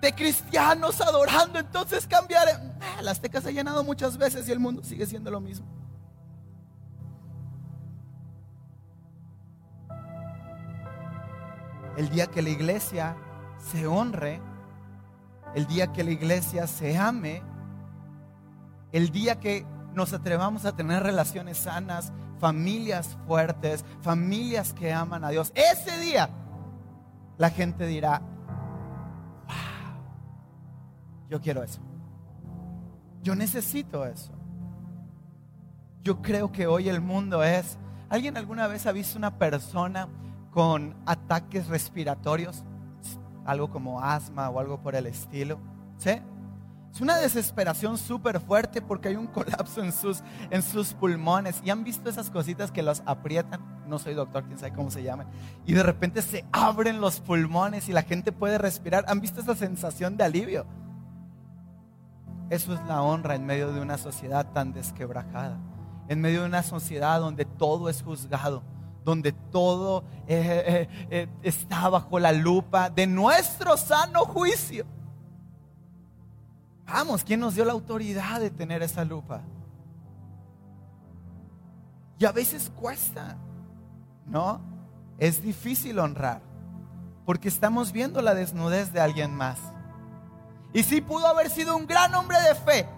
de 0.01 0.15
cristianos 0.15 1.01
adorando, 1.01 1.59
entonces 1.59 2.07
cambiar. 2.07 2.49
Ah, 2.81 3.03
la 3.03 3.11
Azteca 3.11 3.41
se 3.41 3.49
ha 3.49 3.53
llenado 3.53 3.83
muchas 3.85 4.17
veces 4.17 4.49
y 4.49 4.53
el 4.53 4.61
mundo 4.61 4.83
sigue 4.85 5.07
siendo 5.07 5.31
lo 5.31 5.41
mismo. 5.41 5.67
El 11.97 12.09
día 12.11 12.29
que 12.29 12.43
la 12.43 12.51
iglesia 12.51 13.17
se 13.59 13.87
honre, 13.87 14.41
el 15.55 15.67
día 15.67 15.93
que 15.93 16.05
la 16.05 16.13
iglesia 16.13 16.69
se 16.69 16.97
ame, 16.97 17.43
el 18.93 19.11
día 19.11 19.41
que 19.41 19.67
nos 19.95 20.13
atrevamos 20.13 20.65
a 20.65 20.77
tener 20.77 21.03
relaciones 21.03 21.59
sanas, 21.59 22.13
familias 22.39 23.17
fuertes, 23.27 23.85
familias 24.01 24.73
que 24.73 24.93
aman 24.93 25.25
a 25.25 25.31
Dios, 25.31 25.53
ese 25.57 25.99
día 25.99 26.31
la 27.37 27.51
gente 27.51 27.87
dirá, 27.87 28.23
yo 31.29 31.41
quiero 31.41 31.63
eso. 31.63 31.81
Yo 33.23 33.35
necesito 33.35 34.07
eso. 34.07 34.33
Yo 36.03 36.23
creo 36.23 36.51
que 36.51 36.67
hoy 36.67 36.89
el 36.89 37.01
mundo 37.01 37.43
es... 37.43 37.79
¿Alguien 38.09 38.37
alguna 38.39 38.67
vez 38.67 38.87
ha 38.87 38.93
visto 38.93 39.19
una 39.19 39.39
persona 39.39 40.09
con 40.51 40.97
ataques 41.05 41.69
respiratorios? 41.69 42.65
Algo 43.45 43.71
como 43.71 44.01
asma 44.01 44.49
o 44.49 44.61
algo 44.61 44.81
por 44.81 44.95
el 44.95 45.07
estilo. 45.07 45.59
¿Sí? 45.99 46.13
Es 46.93 47.03
una 47.03 47.17
desesperación 47.19 47.99
súper 47.99 48.41
fuerte 48.41 48.81
porque 48.81 49.09
hay 49.09 49.17
un 49.17 49.27
colapso 49.27 49.83
en 49.83 49.93
sus, 49.93 50.23
en 50.51 50.63
sus 50.63 50.95
pulmones. 50.95 51.61
¿Y 51.63 51.71
han 51.71 51.85
visto 51.85 52.09
esas 52.09 52.31
cositas 52.31 52.73
que 52.73 52.83
los 52.83 53.03
aprietan? 53.05 53.61
No 53.87 53.99
soy 53.99 54.15
doctor, 54.15 54.45
quién 54.45 54.59
sabe 54.59 54.73
cómo 54.73 54.91
se 54.91 55.03
llaman. 55.03 55.27
Y 55.67 55.75
de 55.75 55.83
repente 55.83 56.23
se 56.23 56.47
abren 56.51 57.01
los 57.01 57.21
pulmones 57.21 57.89
y 57.89 57.93
la 57.93 58.03
gente 58.03 58.33
puede 58.33 58.57
respirar. 58.59 59.05
¿Han 59.09 59.21
visto 59.21 59.41
esa 59.41 59.55
sensación 59.55 60.17
de 60.17 60.25
alivio? 60.25 60.67
Eso 62.51 62.73
es 62.73 62.81
la 62.87 63.03
honra 63.03 63.35
en 63.35 63.45
medio 63.45 63.73
de 63.73 63.81
una 63.81 63.99
sociedad 63.99 64.53
tan 64.53 64.73
desquebrajada. 64.73 65.59
En 66.09 66.21
medio 66.21 66.41
de 66.43 66.47
una 66.47 66.63
sociedad 66.63 67.21
donde 67.21 67.45
todo 67.45 67.89
es 67.89 68.03
juzgado. 68.03 68.63
Donde 69.05 69.33
todo 69.33 70.05
eh, 70.27 70.89
eh, 70.89 71.07
eh, 71.11 71.29
está 71.43 71.89
bajo 71.89 72.19
la 72.19 72.33
lupa 72.33 72.89
de 72.89 73.07
nuestro 73.07 73.77
sano 73.77 74.25
juicio. 74.25 74.87
Vamos, 76.87 77.23
¿quién 77.23 77.41
nos 77.41 77.55
dio 77.55 77.67
la 77.67 77.73
autoridad 77.73 78.41
de 78.41 78.51
tener 78.51 78.83
esa 78.83 79.05
lupa? 79.05 79.43
Y 82.19 82.25
a 82.25 82.33
veces 82.33 82.73
cuesta, 82.75 83.37
¿no? 84.27 84.61
Es 85.19 85.43
difícil 85.43 85.99
honrar, 85.99 86.41
porque 87.27 87.49
estamos 87.49 87.93
viendo 87.93 88.23
la 88.23 88.35
desnudez 88.35 88.93
de 88.93 89.01
alguien 89.01 89.35
más. 89.35 89.59
Y 90.73 90.83
sí 90.83 91.01
pudo 91.01 91.27
haber 91.27 91.51
sido 91.51 91.77
un 91.77 91.87
gran 91.87 92.15
hombre 92.15 92.39
de 92.41 92.55
fe. 92.55 92.89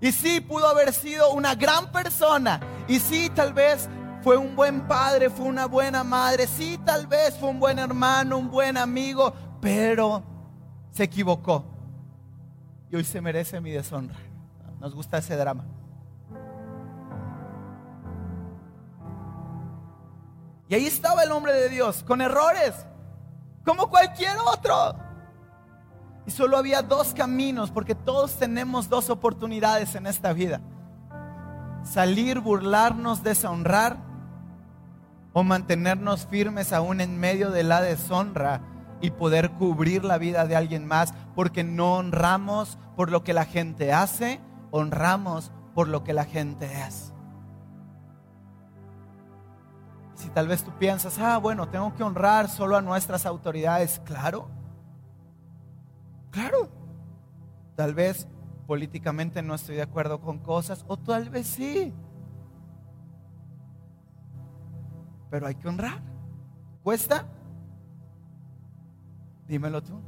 Y 0.00 0.12
sí 0.12 0.40
pudo 0.40 0.66
haber 0.66 0.92
sido 0.92 1.32
una 1.32 1.54
gran 1.54 1.90
persona. 1.92 2.60
Y 2.88 2.98
sí 2.98 3.30
tal 3.34 3.52
vez 3.52 3.88
fue 4.22 4.36
un 4.36 4.54
buen 4.54 4.86
padre, 4.86 5.30
fue 5.30 5.46
una 5.46 5.66
buena 5.66 6.04
madre. 6.04 6.46
Sí 6.46 6.78
tal 6.84 7.06
vez 7.06 7.36
fue 7.38 7.50
un 7.50 7.60
buen 7.60 7.78
hermano, 7.78 8.38
un 8.38 8.50
buen 8.50 8.76
amigo. 8.76 9.32
Pero 9.60 10.22
se 10.90 11.04
equivocó 11.04 11.64
y 12.90 12.96
hoy 12.96 13.04
se 13.04 13.20
merece 13.20 13.60
mi 13.60 13.70
deshonra. 13.70 14.16
Nos 14.80 14.94
gusta 14.94 15.18
ese 15.18 15.36
drama. 15.36 15.64
Y 20.68 20.74
ahí 20.74 20.86
estaba 20.86 21.24
el 21.24 21.32
hombre 21.32 21.52
de 21.52 21.68
Dios, 21.68 22.04
con 22.04 22.20
errores, 22.20 22.74
como 23.64 23.90
cualquier 23.90 24.36
otro. 24.38 24.94
Solo 26.30 26.56
había 26.56 26.82
dos 26.82 27.12
caminos, 27.14 27.70
porque 27.70 27.94
todos 27.94 28.34
tenemos 28.36 28.88
dos 28.88 29.10
oportunidades 29.10 29.94
en 29.94 30.06
esta 30.06 30.32
vida. 30.32 30.60
Salir, 31.82 32.40
burlarnos, 32.40 33.22
deshonrar, 33.22 33.98
o 35.32 35.42
mantenernos 35.42 36.26
firmes 36.26 36.72
aún 36.72 37.00
en 37.00 37.18
medio 37.18 37.50
de 37.50 37.62
la 37.62 37.80
deshonra 37.80 38.62
y 39.00 39.10
poder 39.10 39.50
cubrir 39.52 40.04
la 40.04 40.18
vida 40.18 40.46
de 40.46 40.56
alguien 40.56 40.86
más, 40.86 41.14
porque 41.34 41.64
no 41.64 41.94
honramos 41.94 42.78
por 42.96 43.10
lo 43.10 43.22
que 43.22 43.32
la 43.32 43.44
gente 43.44 43.92
hace, 43.92 44.40
honramos 44.70 45.52
por 45.74 45.88
lo 45.88 46.04
que 46.04 46.12
la 46.12 46.24
gente 46.24 46.66
es. 46.86 47.12
Si 50.14 50.28
tal 50.30 50.48
vez 50.48 50.62
tú 50.62 50.72
piensas, 50.78 51.18
ah, 51.18 51.38
bueno, 51.38 51.68
tengo 51.68 51.94
que 51.94 52.02
honrar 52.02 52.48
solo 52.50 52.76
a 52.76 52.82
nuestras 52.82 53.24
autoridades, 53.24 54.02
claro, 54.04 54.48
tal 57.80 57.94
vez 57.94 58.28
políticamente 58.66 59.40
no 59.40 59.54
estoy 59.54 59.76
de 59.76 59.80
acuerdo 59.80 60.20
con 60.20 60.38
cosas, 60.38 60.84
o 60.86 60.98
tal 60.98 61.30
vez 61.30 61.46
sí, 61.46 61.94
pero 65.30 65.46
hay 65.46 65.54
que 65.54 65.66
honrar. 65.66 66.02
¿Cuesta? 66.82 67.26
Dímelo 69.48 69.82
tú. 69.82 69.98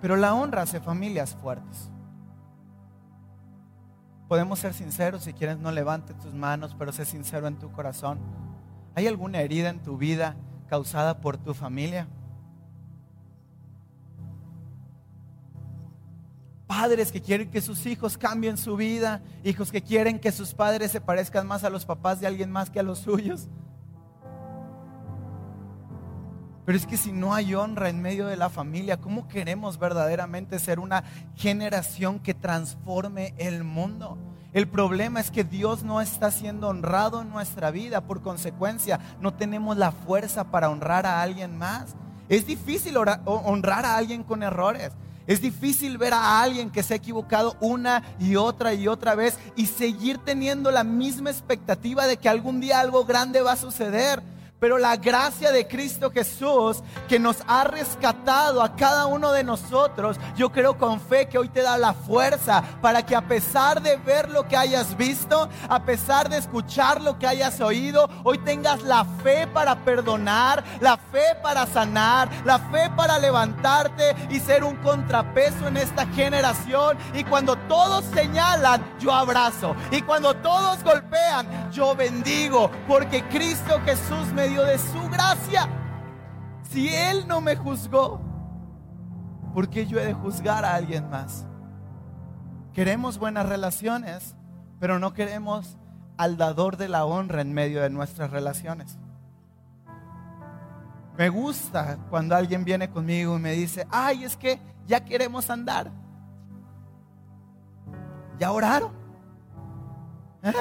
Pero 0.00 0.14
la 0.14 0.32
honra 0.32 0.62
hace 0.62 0.78
familias 0.78 1.34
fuertes. 1.34 1.90
Podemos 4.28 4.60
ser 4.60 4.74
sinceros, 4.74 5.24
si 5.24 5.32
quieres 5.32 5.58
no 5.58 5.72
levante 5.72 6.14
tus 6.14 6.34
manos, 6.34 6.76
pero 6.78 6.92
sé 6.92 7.04
sincero 7.04 7.48
en 7.48 7.58
tu 7.58 7.72
corazón. 7.72 8.20
¿Hay 8.94 9.08
alguna 9.08 9.40
herida 9.40 9.70
en 9.70 9.82
tu 9.82 9.96
vida 9.96 10.36
causada 10.68 11.20
por 11.20 11.36
tu 11.36 11.52
familia? 11.52 12.06
Padres 16.80 17.12
que 17.12 17.20
quieren 17.20 17.50
que 17.50 17.60
sus 17.60 17.84
hijos 17.84 18.16
cambien 18.16 18.56
su 18.56 18.74
vida, 18.74 19.20
hijos 19.44 19.70
que 19.70 19.82
quieren 19.82 20.18
que 20.18 20.32
sus 20.32 20.54
padres 20.54 20.90
se 20.90 21.02
parezcan 21.02 21.46
más 21.46 21.62
a 21.62 21.68
los 21.68 21.84
papás 21.84 22.20
de 22.20 22.26
alguien 22.26 22.50
más 22.50 22.70
que 22.70 22.80
a 22.80 22.82
los 22.82 23.00
suyos. 23.00 23.48
Pero 26.64 26.78
es 26.78 26.86
que 26.86 26.96
si 26.96 27.12
no 27.12 27.34
hay 27.34 27.54
honra 27.54 27.90
en 27.90 28.00
medio 28.00 28.26
de 28.28 28.38
la 28.38 28.48
familia, 28.48 28.96
¿cómo 28.96 29.28
queremos 29.28 29.78
verdaderamente 29.78 30.58
ser 30.58 30.80
una 30.80 31.04
generación 31.34 32.18
que 32.18 32.32
transforme 32.32 33.34
el 33.36 33.62
mundo? 33.62 34.16
El 34.54 34.66
problema 34.66 35.20
es 35.20 35.30
que 35.30 35.44
Dios 35.44 35.82
no 35.82 36.00
está 36.00 36.30
siendo 36.30 36.68
honrado 36.68 37.20
en 37.20 37.28
nuestra 37.28 37.70
vida. 37.70 38.00
Por 38.00 38.22
consecuencia, 38.22 39.00
no 39.20 39.34
tenemos 39.34 39.76
la 39.76 39.92
fuerza 39.92 40.44
para 40.44 40.70
honrar 40.70 41.04
a 41.04 41.20
alguien 41.20 41.58
más. 41.58 41.94
Es 42.30 42.46
difícil 42.46 42.96
honrar 42.96 43.84
a 43.84 43.98
alguien 43.98 44.22
con 44.22 44.42
errores. 44.42 44.92
Es 45.30 45.40
difícil 45.40 45.96
ver 45.96 46.12
a 46.12 46.42
alguien 46.42 46.70
que 46.70 46.82
se 46.82 46.92
ha 46.92 46.96
equivocado 46.96 47.56
una 47.60 48.02
y 48.18 48.34
otra 48.34 48.74
y 48.74 48.88
otra 48.88 49.14
vez 49.14 49.38
y 49.54 49.66
seguir 49.66 50.18
teniendo 50.18 50.72
la 50.72 50.82
misma 50.82 51.30
expectativa 51.30 52.08
de 52.08 52.16
que 52.16 52.28
algún 52.28 52.58
día 52.58 52.80
algo 52.80 53.04
grande 53.04 53.40
va 53.40 53.52
a 53.52 53.56
suceder. 53.56 54.20
Pero 54.60 54.76
la 54.76 54.96
gracia 54.96 55.52
de 55.52 55.66
Cristo 55.66 56.10
Jesús 56.10 56.82
que 57.08 57.18
nos 57.18 57.38
ha 57.46 57.64
rescatado 57.64 58.62
a 58.62 58.76
cada 58.76 59.06
uno 59.06 59.32
de 59.32 59.42
nosotros, 59.42 60.18
yo 60.36 60.52
creo 60.52 60.76
con 60.76 61.00
fe 61.00 61.28
que 61.28 61.38
hoy 61.38 61.48
te 61.48 61.62
da 61.62 61.78
la 61.78 61.94
fuerza 61.94 62.62
para 62.82 63.04
que 63.04 63.16
a 63.16 63.26
pesar 63.26 63.80
de 63.80 63.96
ver 63.96 64.28
lo 64.28 64.46
que 64.46 64.58
hayas 64.58 64.98
visto, 64.98 65.48
a 65.66 65.82
pesar 65.84 66.28
de 66.28 66.36
escuchar 66.36 67.00
lo 67.00 67.18
que 67.18 67.26
hayas 67.26 67.58
oído, 67.62 68.10
hoy 68.22 68.36
tengas 68.36 68.82
la 68.82 69.06
fe 69.22 69.46
para 69.46 69.76
perdonar, 69.76 70.62
la 70.80 70.98
fe 70.98 71.34
para 71.42 71.64
sanar, 71.66 72.28
la 72.44 72.58
fe 72.58 72.90
para 72.94 73.18
levantarte 73.18 74.14
y 74.28 74.40
ser 74.40 74.62
un 74.62 74.76
contrapeso 74.76 75.68
en 75.68 75.78
esta 75.78 76.06
generación. 76.08 76.98
Y 77.14 77.24
cuando 77.24 77.56
todos 77.56 78.04
señalan, 78.12 78.84
yo 78.98 79.14
abrazo. 79.14 79.74
Y 79.90 80.02
cuando 80.02 80.36
todos 80.36 80.84
golpean, 80.84 81.70
yo 81.72 81.96
bendigo. 81.96 82.70
Porque 82.86 83.24
Cristo 83.28 83.80
Jesús 83.86 84.26
me 84.34 84.49
de 84.58 84.78
su 84.78 85.08
gracia. 85.08 85.68
Si 86.68 86.88
Él 86.88 87.26
no 87.26 87.40
me 87.40 87.56
juzgó, 87.56 88.20
¿por 89.54 89.70
qué 89.70 89.86
yo 89.86 89.98
he 89.98 90.06
de 90.06 90.14
juzgar 90.14 90.64
a 90.64 90.74
alguien 90.74 91.08
más? 91.08 91.46
Queremos 92.72 93.18
buenas 93.18 93.48
relaciones, 93.48 94.34
pero 94.78 94.98
no 94.98 95.12
queremos 95.12 95.78
al 96.16 96.36
dador 96.36 96.76
de 96.76 96.88
la 96.88 97.04
honra 97.04 97.40
en 97.40 97.52
medio 97.52 97.80
de 97.80 97.90
nuestras 97.90 98.30
relaciones. 98.30 98.98
Me 101.16 101.28
gusta 101.28 101.98
cuando 102.08 102.34
alguien 102.34 102.64
viene 102.64 102.90
conmigo 102.90 103.36
y 103.36 103.40
me 103.40 103.52
dice, 103.52 103.86
ay, 103.90 104.24
es 104.24 104.36
que 104.36 104.58
ya 104.86 105.04
queremos 105.04 105.48
andar. 105.50 105.90
¿Ya 108.38 108.52
oraron? 108.52 108.92
¿Eh? 110.42 110.52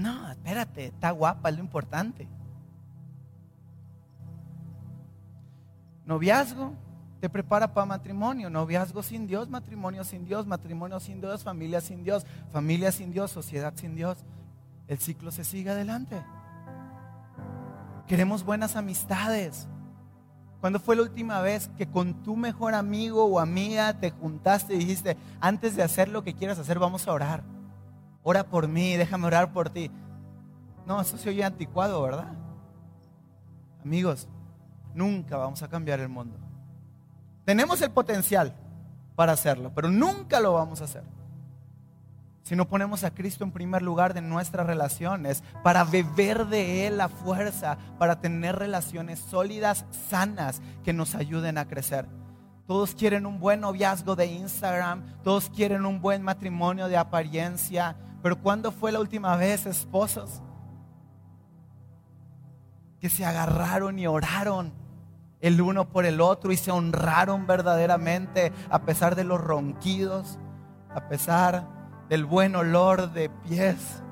No, 0.00 0.30
espérate, 0.30 0.86
está 0.86 1.10
guapa, 1.10 1.50
es 1.50 1.56
lo 1.56 1.60
importante. 1.60 2.26
Noviazgo 6.06 6.72
te 7.20 7.28
prepara 7.28 7.74
para 7.74 7.84
matrimonio. 7.84 8.48
Noviazgo 8.48 9.02
sin 9.02 9.26
Dios, 9.26 9.50
matrimonio 9.50 10.02
sin 10.02 10.24
Dios, 10.24 10.46
matrimonio 10.46 10.98
sin 11.00 11.20
Dios, 11.20 11.44
familia 11.44 11.82
sin 11.82 12.02
Dios, 12.02 12.24
familia 12.50 12.90
sin 12.92 13.12
Dios, 13.12 13.30
sociedad 13.30 13.74
sin 13.76 13.94
Dios. 13.94 14.24
El 14.88 14.98
ciclo 14.98 15.30
se 15.30 15.44
sigue 15.44 15.68
adelante. 15.68 16.24
Queremos 18.08 18.42
buenas 18.42 18.76
amistades. 18.76 19.68
¿Cuándo 20.62 20.80
fue 20.80 20.96
la 20.96 21.02
última 21.02 21.42
vez 21.42 21.70
que 21.76 21.86
con 21.86 22.22
tu 22.22 22.36
mejor 22.36 22.72
amigo 22.74 23.26
o 23.26 23.38
amiga 23.38 24.00
te 24.00 24.10
juntaste 24.10 24.74
y 24.74 24.78
dijiste, 24.78 25.18
antes 25.40 25.76
de 25.76 25.82
hacer 25.82 26.08
lo 26.08 26.24
que 26.24 26.34
quieras 26.34 26.58
hacer, 26.58 26.78
vamos 26.78 27.06
a 27.06 27.12
orar? 27.12 27.59
Ora 28.22 28.44
por 28.44 28.68
mí, 28.68 28.96
déjame 28.96 29.26
orar 29.26 29.52
por 29.52 29.70
ti. 29.70 29.90
No, 30.86 31.00
eso 31.00 31.16
se 31.16 31.28
oye 31.28 31.44
anticuado, 31.44 32.02
¿verdad? 32.02 32.32
Amigos, 33.84 34.28
nunca 34.94 35.36
vamos 35.36 35.62
a 35.62 35.68
cambiar 35.68 36.00
el 36.00 36.08
mundo. 36.08 36.36
Tenemos 37.44 37.80
el 37.82 37.90
potencial 37.90 38.54
para 39.16 39.32
hacerlo, 39.32 39.72
pero 39.74 39.90
nunca 39.90 40.40
lo 40.40 40.54
vamos 40.54 40.80
a 40.80 40.84
hacer. 40.84 41.02
Si 42.42 42.56
no 42.56 42.66
ponemos 42.66 43.04
a 43.04 43.14
Cristo 43.14 43.44
en 43.44 43.52
primer 43.52 43.82
lugar 43.82 44.12
de 44.12 44.22
nuestras 44.22 44.66
relaciones, 44.66 45.44
para 45.62 45.84
beber 45.84 46.46
de 46.46 46.86
Él 46.86 46.96
la 46.96 47.08
fuerza, 47.08 47.78
para 47.98 48.20
tener 48.20 48.56
relaciones 48.56 49.20
sólidas, 49.20 49.84
sanas, 50.08 50.60
que 50.82 50.92
nos 50.92 51.14
ayuden 51.14 51.58
a 51.58 51.68
crecer. 51.68 52.08
Todos 52.66 52.94
quieren 52.94 53.26
un 53.26 53.40
buen 53.40 53.60
noviazgo 53.60 54.16
de 54.16 54.26
Instagram, 54.26 55.04
todos 55.22 55.50
quieren 55.50 55.86
un 55.86 56.00
buen 56.00 56.22
matrimonio 56.22 56.88
de 56.88 56.96
apariencia, 56.96 57.96
pero 58.22 58.40
¿cuándo 58.40 58.72
fue 58.72 58.92
la 58.92 59.00
última 59.00 59.36
vez, 59.36 59.66
esposos, 59.66 60.42
que 63.00 63.08
se 63.08 63.24
agarraron 63.24 63.98
y 63.98 64.06
oraron 64.06 64.72
el 65.40 65.60
uno 65.60 65.88
por 65.88 66.04
el 66.04 66.20
otro 66.20 66.52
y 66.52 66.56
se 66.56 66.70
honraron 66.70 67.46
verdaderamente 67.46 68.52
a 68.68 68.82
pesar 68.82 69.16
de 69.16 69.24
los 69.24 69.40
ronquidos, 69.40 70.38
a 70.90 71.08
pesar 71.08 71.66
del 72.08 72.24
buen 72.24 72.54
olor 72.56 73.12
de 73.12 73.30
pies? 73.30 74.02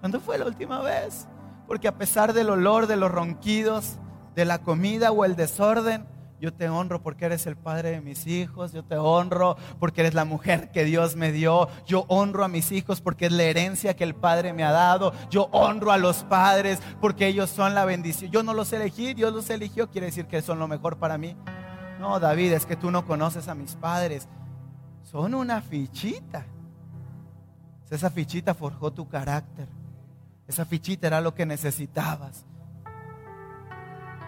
¿Cuándo 0.00 0.20
fue 0.20 0.38
la 0.38 0.46
última 0.46 0.80
vez? 0.80 1.28
Porque 1.66 1.88
a 1.88 1.96
pesar 1.96 2.32
del 2.32 2.50
olor 2.50 2.86
de 2.86 2.96
los 2.96 3.10
ronquidos, 3.10 3.98
de 4.34 4.44
la 4.44 4.58
comida 4.58 5.12
o 5.12 5.24
el 5.24 5.36
desorden, 5.36 6.06
yo 6.40 6.52
te 6.52 6.68
honro 6.68 7.02
porque 7.02 7.24
eres 7.24 7.46
el 7.46 7.56
padre 7.56 7.90
de 7.90 8.00
mis 8.00 8.26
hijos. 8.26 8.72
Yo 8.72 8.84
te 8.84 8.96
honro 8.96 9.56
porque 9.80 10.02
eres 10.02 10.14
la 10.14 10.24
mujer 10.24 10.70
que 10.70 10.84
Dios 10.84 11.16
me 11.16 11.32
dio. 11.32 11.68
Yo 11.84 12.04
honro 12.08 12.44
a 12.44 12.48
mis 12.48 12.70
hijos 12.70 13.00
porque 13.00 13.26
es 13.26 13.32
la 13.32 13.42
herencia 13.42 13.96
que 13.96 14.04
el 14.04 14.14
Padre 14.14 14.52
me 14.52 14.62
ha 14.62 14.70
dado. 14.70 15.12
Yo 15.30 15.48
honro 15.52 15.90
a 15.90 15.98
los 15.98 16.22
padres 16.24 16.80
porque 17.00 17.26
ellos 17.26 17.50
son 17.50 17.74
la 17.74 17.84
bendición. 17.84 18.30
Yo 18.30 18.42
no 18.44 18.54
los 18.54 18.72
elegí, 18.72 19.14
Dios 19.14 19.32
los 19.32 19.50
eligió. 19.50 19.90
Quiere 19.90 20.06
decir 20.06 20.26
que 20.26 20.40
son 20.40 20.60
lo 20.60 20.68
mejor 20.68 20.98
para 20.98 21.18
mí. 21.18 21.36
No, 21.98 22.20
David, 22.20 22.52
es 22.52 22.66
que 22.66 22.76
tú 22.76 22.92
no 22.92 23.04
conoces 23.04 23.48
a 23.48 23.56
mis 23.56 23.74
padres. 23.74 24.28
Son 25.02 25.34
una 25.34 25.60
fichita. 25.60 26.46
Esa 27.90 28.10
fichita 28.10 28.54
forjó 28.54 28.92
tu 28.92 29.08
carácter. 29.08 29.68
Esa 30.46 30.64
fichita 30.64 31.08
era 31.08 31.20
lo 31.20 31.34
que 31.34 31.46
necesitabas. 31.46 32.44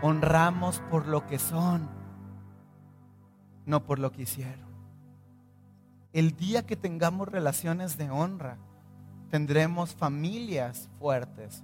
Honramos 0.03 0.83
por 0.91 1.07
lo 1.07 1.27
que 1.27 1.39
son 1.39 2.00
no 3.67 3.85
por 3.85 3.99
lo 3.99 4.13
que 4.13 4.23
hicieron. 4.23 4.71
El 6.13 6.37
día 6.37 6.67
que 6.67 6.77
tengamos 6.77 7.29
relaciones 7.29 7.97
de 7.97 8.11
honra, 8.11 8.59
tendremos 9.31 9.95
familias 9.95 10.89
fuertes, 10.99 11.63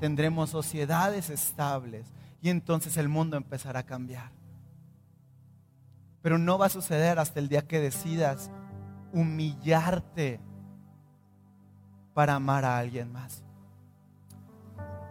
tendremos 0.00 0.50
sociedades 0.50 1.30
estables 1.30 2.12
y 2.40 2.50
entonces 2.50 2.96
el 2.96 3.08
mundo 3.08 3.36
empezará 3.36 3.80
a 3.80 3.86
cambiar. 3.86 4.30
Pero 6.22 6.38
no 6.38 6.58
va 6.58 6.66
a 6.66 6.70
suceder 6.70 7.18
hasta 7.18 7.40
el 7.40 7.48
día 7.48 7.66
que 7.66 7.80
decidas 7.80 8.50
humillarte 9.12 10.40
para 12.14 12.34
amar 12.34 12.64
a 12.64 12.78
alguien 12.78 13.12
más. 13.12 13.42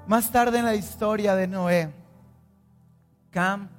Más 0.08 0.32
tarde 0.32 0.60
en 0.60 0.66
la 0.66 0.76
historia 0.76 1.36
de 1.36 1.48
Noé, 1.48 1.94
Cam 3.32 3.70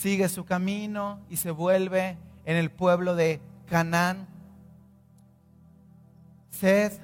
sigue 0.00 0.30
su 0.30 0.46
camino 0.46 1.20
y 1.28 1.36
se 1.36 1.50
vuelve 1.50 2.16
en 2.46 2.56
el 2.56 2.70
pueblo 2.70 3.14
de 3.14 3.38
Canaán. 3.66 4.26
Seth 6.48 6.98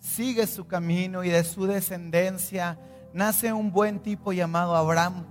sigue 0.00 0.46
su 0.46 0.66
camino 0.66 1.24
y 1.24 1.28
de 1.28 1.44
su 1.44 1.66
descendencia 1.66 2.78
nace 3.12 3.52
un 3.52 3.70
buen 3.70 4.00
tipo 4.00 4.32
llamado 4.32 4.74
Abraham. 4.76 5.26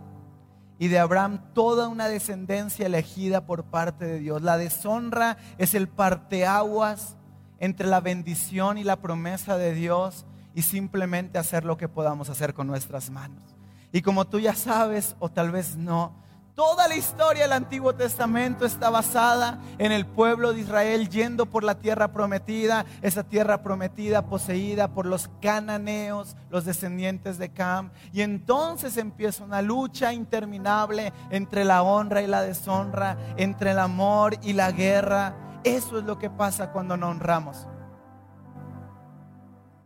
Y 0.77 0.89
de 0.89 0.99
Abraham 0.99 1.41
toda 1.53 1.87
una 1.87 2.07
descendencia 2.07 2.85
elegida 2.85 3.47
por 3.47 3.63
parte 3.63 4.05
de 4.05 4.19
Dios. 4.19 4.43
La 4.43 4.57
deshonra 4.57 5.37
es 5.57 5.73
el 5.73 5.87
parteaguas 5.87 7.17
entre 7.59 7.87
la 7.87 7.99
bendición 7.99 8.77
y 8.77 8.83
la 8.83 8.97
promesa 8.97 9.57
de 9.57 9.73
Dios 9.73 10.25
y 10.53 10.61
simplemente 10.61 11.39
hacer 11.39 11.65
lo 11.65 11.77
que 11.77 11.87
podamos 11.87 12.29
hacer 12.29 12.53
con 12.53 12.67
nuestras 12.67 13.09
manos. 13.09 13.55
Y 13.91 14.03
como 14.03 14.25
tú 14.25 14.39
ya 14.39 14.53
sabes, 14.53 15.15
o 15.19 15.29
tal 15.29 15.51
vez 15.51 15.77
no, 15.77 16.21
Toda 16.55 16.89
la 16.89 16.95
historia 16.95 17.43
del 17.43 17.53
Antiguo 17.53 17.95
Testamento 17.95 18.65
está 18.65 18.89
basada 18.89 19.59
en 19.77 19.93
el 19.93 20.05
pueblo 20.05 20.51
de 20.51 20.59
Israel 20.59 21.07
yendo 21.09 21.45
por 21.45 21.63
la 21.63 21.75
tierra 21.75 22.11
prometida, 22.11 22.85
esa 23.01 23.23
tierra 23.23 23.63
prometida 23.63 24.23
poseída 24.23 24.89
por 24.89 25.05
los 25.05 25.29
cananeos, 25.41 26.35
los 26.49 26.65
descendientes 26.65 27.37
de 27.37 27.49
Cam. 27.49 27.91
Y 28.11 28.21
entonces 28.21 28.97
empieza 28.97 29.45
una 29.45 29.61
lucha 29.61 30.11
interminable 30.11 31.13
entre 31.29 31.63
la 31.63 31.83
honra 31.83 32.21
y 32.21 32.27
la 32.27 32.41
deshonra, 32.41 33.17
entre 33.37 33.71
el 33.71 33.79
amor 33.79 34.35
y 34.41 34.51
la 34.51 34.71
guerra. 34.71 35.35
Eso 35.63 35.99
es 35.99 36.03
lo 36.03 36.19
que 36.19 36.29
pasa 36.29 36.71
cuando 36.71 36.97
no 36.97 37.09
honramos. 37.09 37.65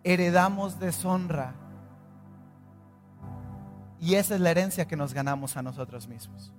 Heredamos 0.04 0.80
deshonra 0.80 1.54
y 4.00 4.16
esa 4.16 4.36
es 4.36 4.42
la 4.42 4.52
herencia 4.52 4.86
que 4.86 4.96
nos 4.96 5.14
ganamos 5.14 5.58
a 5.58 5.62
nosotros 5.62 6.08
mismos. 6.08 6.52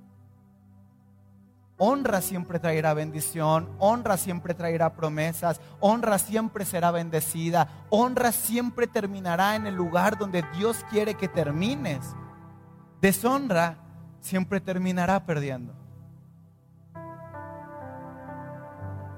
Honra 1.79 2.23
siempre 2.23 2.59
traerá 2.59 2.95
bendición, 2.95 3.69
honra 3.79 4.17
siempre 4.17 4.55
traerá 4.55 4.95
promesas, 4.95 5.61
honra 5.79 6.19
siempre 6.19 6.65
será 6.65 6.91
bendecida, 6.91 7.69
honra 7.91 8.33
siempre 8.33 8.87
terminará 8.87 9.57
en 9.57 9.67
el 9.67 9.75
lugar 9.75 10.17
donde 10.17 10.43
Dios 10.57 10.79
quiere 10.89 11.15
que 11.15 11.29
termines. 11.29 12.01
Deshonra 13.03 13.77
siempre 14.21 14.59
terminará 14.59 15.27
perdiendo. 15.27 15.75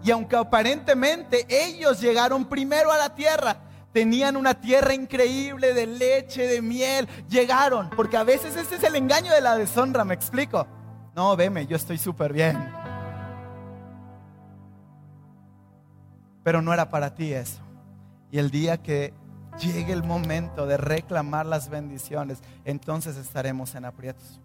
Y 0.02 0.11
aunque 0.11 0.37
aparentemente 0.37 1.46
ellos 1.48 2.00
llegaron 2.00 2.44
primero 2.44 2.90
a 2.90 2.98
la 2.98 3.14
tierra, 3.14 3.67
tenían 3.92 4.37
una 4.37 4.55
tierra 4.55 4.94
increíble 4.94 5.74
de 5.74 5.87
leche, 5.87 6.46
de 6.46 6.62
miel, 6.62 7.09
llegaron, 7.29 7.90
porque 7.90 8.16
a 8.16 8.24
veces 8.24 8.57
este 8.57 8.77
es 8.77 8.85
el 8.85 8.96
engaño 8.96 9.33
de 9.33 9.40
la 9.40 9.57
deshonra, 9.57 10.05
me 10.05 10.14
explico. 10.14 10.66
No, 11.14 11.37
veme, 11.37 11.66
yo 11.66 11.77
estoy 11.77 11.98
súper 11.98 12.33
bien. 12.33 12.57
Pero 16.44 16.62
no 16.62 16.72
era 16.72 16.88
para 16.90 17.14
ti 17.14 17.33
eso. 17.33 17.61
Y 18.31 18.38
el 18.38 18.51
día 18.51 18.83
que 18.83 19.12
llegue 19.59 19.92
el 19.92 20.05
momento 20.05 20.66
de 20.66 20.77
reclamar 20.77 21.46
las 21.46 21.68
bendiciones, 21.68 22.38
entonces 22.64 23.16
estaremos 23.16 23.74
en 23.74 23.85
aprietos. 23.85 24.40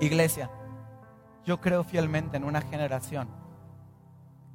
Iglesia, 0.00 0.50
yo 1.44 1.60
creo 1.60 1.84
fielmente 1.84 2.36
en 2.36 2.44
una 2.44 2.60
generación 2.60 3.28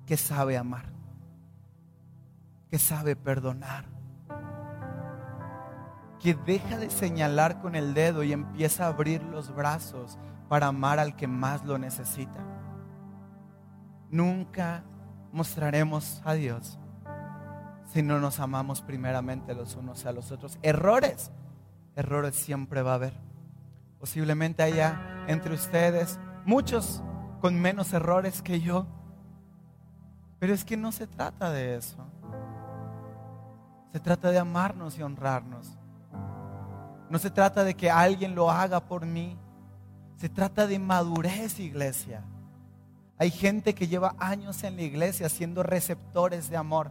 que 0.06 0.18
sabe 0.18 0.58
amar 0.58 0.93
que 2.74 2.80
sabe 2.80 3.16
perdonar, 3.16 3.86
que 6.20 6.34
deja 6.34 6.80
de 6.80 6.90
señalar 6.90 7.62
con 7.62 7.76
el 7.76 7.94
dedo 7.94 8.24
y 8.24 8.34
empieza 8.34 8.86
a 8.86 8.88
abrir 8.88 9.22
los 9.22 9.54
brazos 9.54 10.18
para 10.50 10.66
amar 10.66 10.98
al 10.98 11.16
que 11.16 11.28
más 11.28 11.64
lo 11.66 11.78
necesita. 11.78 12.40
Nunca 14.10 14.84
mostraremos 15.32 16.24
a 16.26 16.34
Dios 16.34 16.80
si 17.94 18.02
no 18.02 18.20
nos 18.20 18.40
amamos 18.40 18.82
primeramente 18.82 19.54
los 19.54 19.76
unos 19.76 20.08
a 20.08 20.12
los 20.12 20.32
otros. 20.32 20.58
Errores, 20.64 21.32
errores 21.96 22.34
siempre 22.34 22.82
va 22.82 22.94
a 22.94 22.96
haber. 22.96 23.14
Posiblemente 24.00 24.64
haya 24.64 25.26
entre 25.28 25.54
ustedes 25.54 26.20
muchos 26.44 27.04
con 27.40 27.54
menos 27.62 27.94
errores 27.94 28.42
que 28.42 28.62
yo, 28.62 28.88
pero 30.40 30.56
es 30.56 30.66
que 30.66 30.76
no 30.76 30.92
se 30.92 31.06
trata 31.06 31.52
de 31.52 31.76
eso. 31.76 32.04
Se 33.94 34.00
trata 34.00 34.32
de 34.32 34.40
amarnos 34.40 34.98
y 34.98 35.04
honrarnos. 35.04 35.78
No 37.12 37.20
se 37.20 37.30
trata 37.30 37.64
de 37.64 37.76
que 37.76 37.92
alguien 37.92 38.34
lo 38.34 38.50
haga 38.50 38.80
por 38.80 39.06
mí. 39.06 39.38
Se 40.18 40.30
trata 40.30 40.66
de 40.66 40.80
madurez, 40.80 41.60
iglesia. 41.60 42.24
Hay 43.20 43.30
gente 43.30 43.76
que 43.76 43.88
lleva 43.88 44.16
años 44.18 44.64
en 44.64 44.78
la 44.78 44.82
iglesia 44.82 45.30
siendo 45.30 45.62
receptores 45.62 46.50
de 46.50 46.58
amor. 46.58 46.90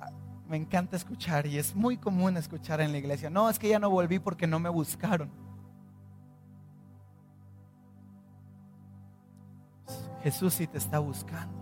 Ah, 0.00 0.10
me 0.48 0.56
encanta 0.56 0.96
escuchar 0.96 1.46
y 1.46 1.58
es 1.58 1.74
muy 1.76 1.98
común 1.98 2.38
escuchar 2.38 2.80
en 2.80 2.92
la 2.92 2.98
iglesia. 2.98 3.28
No, 3.28 3.50
es 3.50 3.58
que 3.58 3.68
ya 3.68 3.78
no 3.78 3.90
volví 3.90 4.20
porque 4.20 4.46
no 4.46 4.58
me 4.58 4.70
buscaron. 4.70 5.30
Jesús 10.22 10.54
sí 10.54 10.66
te 10.66 10.78
está 10.78 10.98
buscando. 10.98 11.61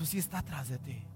Jesús 0.00 0.12
sí 0.12 0.18
está 0.18 0.38
atrás 0.38 0.70
de 0.70 0.78
ti. 0.78 1.06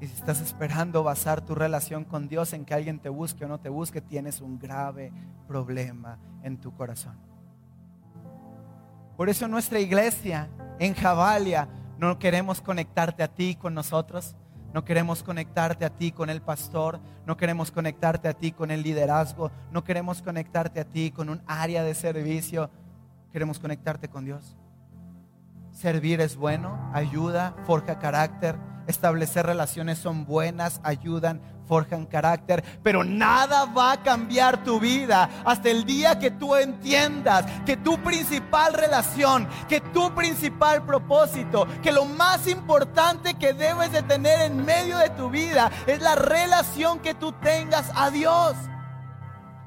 Y 0.00 0.06
si 0.06 0.14
estás 0.14 0.40
esperando 0.40 1.02
basar 1.02 1.40
tu 1.40 1.56
relación 1.56 2.04
con 2.04 2.28
Dios 2.28 2.52
en 2.52 2.64
que 2.64 2.72
alguien 2.72 3.00
te 3.00 3.08
busque 3.08 3.44
o 3.44 3.48
no 3.48 3.58
te 3.58 3.68
busque, 3.68 4.00
tienes 4.00 4.40
un 4.40 4.60
grave 4.60 5.12
problema 5.48 6.20
en 6.44 6.56
tu 6.58 6.72
corazón. 6.72 7.18
Por 9.16 9.28
eso 9.28 9.48
nuestra 9.48 9.80
iglesia 9.80 10.48
en 10.78 10.94
Javalia 10.94 11.68
no 11.98 12.16
queremos 12.20 12.60
conectarte 12.60 13.24
a 13.24 13.28
ti 13.34 13.56
con 13.56 13.74
nosotros, 13.74 14.36
no 14.72 14.84
queremos 14.84 15.24
conectarte 15.24 15.84
a 15.84 15.90
ti 15.90 16.12
con 16.12 16.30
el 16.30 16.40
pastor, 16.40 17.00
no 17.26 17.36
queremos 17.36 17.72
conectarte 17.72 18.28
a 18.28 18.34
ti 18.34 18.52
con 18.52 18.70
el 18.70 18.84
liderazgo, 18.84 19.50
no 19.72 19.82
queremos 19.82 20.22
conectarte 20.22 20.78
a 20.78 20.84
ti 20.84 21.10
con 21.10 21.28
un 21.28 21.42
área 21.48 21.82
de 21.82 21.96
servicio, 21.96 22.70
queremos 23.32 23.58
conectarte 23.58 24.08
con 24.08 24.24
Dios. 24.24 24.59
Servir 25.80 26.20
es 26.20 26.36
bueno, 26.36 26.90
ayuda, 26.92 27.54
forja 27.66 27.98
carácter, 27.98 28.58
establecer 28.86 29.46
relaciones 29.46 29.96
son 29.96 30.26
buenas, 30.26 30.78
ayudan, 30.84 31.40
forjan 31.66 32.04
carácter, 32.04 32.62
pero 32.82 33.02
nada 33.02 33.64
va 33.64 33.92
a 33.92 34.02
cambiar 34.02 34.62
tu 34.62 34.78
vida 34.78 35.30
hasta 35.42 35.70
el 35.70 35.86
día 35.86 36.18
que 36.18 36.32
tú 36.32 36.54
entiendas 36.54 37.46
que 37.64 37.78
tu 37.78 37.96
principal 38.02 38.74
relación, 38.74 39.48
que 39.70 39.80
tu 39.80 40.14
principal 40.14 40.84
propósito, 40.84 41.66
que 41.82 41.92
lo 41.92 42.04
más 42.04 42.46
importante 42.46 43.32
que 43.38 43.54
debes 43.54 43.90
de 43.90 44.02
tener 44.02 44.38
en 44.42 44.62
medio 44.66 44.98
de 44.98 45.08
tu 45.08 45.30
vida 45.30 45.70
es 45.86 46.02
la 46.02 46.14
relación 46.14 46.98
que 46.98 47.14
tú 47.14 47.32
tengas 47.32 47.90
a 47.94 48.10
Dios. 48.10 48.54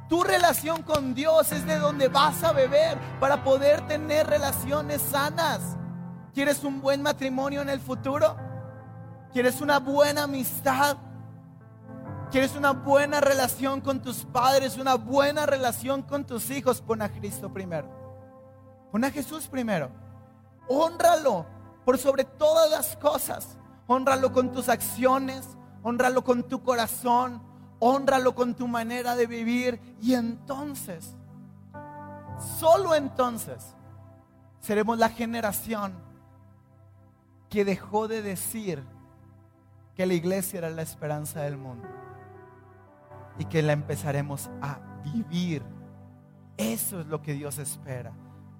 Tu 0.10 0.24
relación 0.24 0.84
con 0.84 1.16
Dios 1.16 1.52
es 1.52 1.66
de 1.66 1.80
donde 1.80 2.08
vas 2.08 2.44
a 2.44 2.52
beber 2.52 3.00
para 3.20 3.44
poder 3.44 3.88
tener 3.88 4.28
relaciones 4.28 5.02
sanas. 5.02 5.76
¿Quieres 6.34 6.64
un 6.64 6.82
buen 6.82 7.02
matrimonio 7.04 7.62
en 7.62 7.70
el 7.70 7.80
futuro? 7.80 8.36
¿Quieres 9.32 9.62
una 9.62 9.80
buena 9.80 10.24
amistad? 10.24 10.98
¿Quieres 12.32 12.56
una 12.56 12.72
buena 12.72 13.22
relación 13.22 13.82
con 13.82 14.02
tus 14.02 14.26
padres? 14.26 14.78
¿Una 14.78 14.96
buena 14.96 15.46
relación 15.46 16.02
con 16.02 16.26
tus 16.26 16.50
hijos? 16.50 16.82
Pon 16.82 17.04
a 17.04 17.10
Cristo 17.10 17.54
primero. 17.54 17.88
Pon 18.92 19.04
a 19.04 19.12
Jesús 19.12 19.48
primero. 19.48 19.92
Honralo 20.68 21.46
por 21.86 22.00
sobre 22.00 22.24
todas 22.24 22.72
las 22.72 22.98
cosas. 22.98 23.56
Honralo 23.86 24.34
con 24.34 24.52
tus 24.52 24.70
acciones. 24.70 25.48
Honralo 25.84 26.24
con 26.24 26.42
tu 26.42 26.64
corazón. 26.64 27.44
Honralo 27.78 28.34
con 28.34 28.56
tu 28.56 28.68
manera 28.68 29.16
de 29.16 29.28
vivir. 29.28 29.80
Y 30.02 30.16
entonces, 30.16 31.16
solo 32.60 32.96
entonces, 32.96 33.76
seremos 34.60 34.98
la 34.98 35.10
generación 35.10 36.13
que 37.54 37.64
dejó 37.64 38.08
de 38.08 38.24
decir 38.24 38.84
que 39.96 40.08
la 40.08 40.16
iglesia 40.16 40.58
era 40.58 40.72
la 40.72 40.82
esperanza 40.82 41.42
del 41.42 41.56
mundo 41.56 41.88
y 43.38 43.46
que 43.46 43.62
la 43.62 43.74
empezaremos 43.74 44.50
a 44.60 44.80
vivir. 45.04 45.62
Eso 46.58 47.02
es 47.02 47.06
lo 47.06 47.22
que 47.22 47.34
Dios 47.34 47.60
espera. 47.60 48.12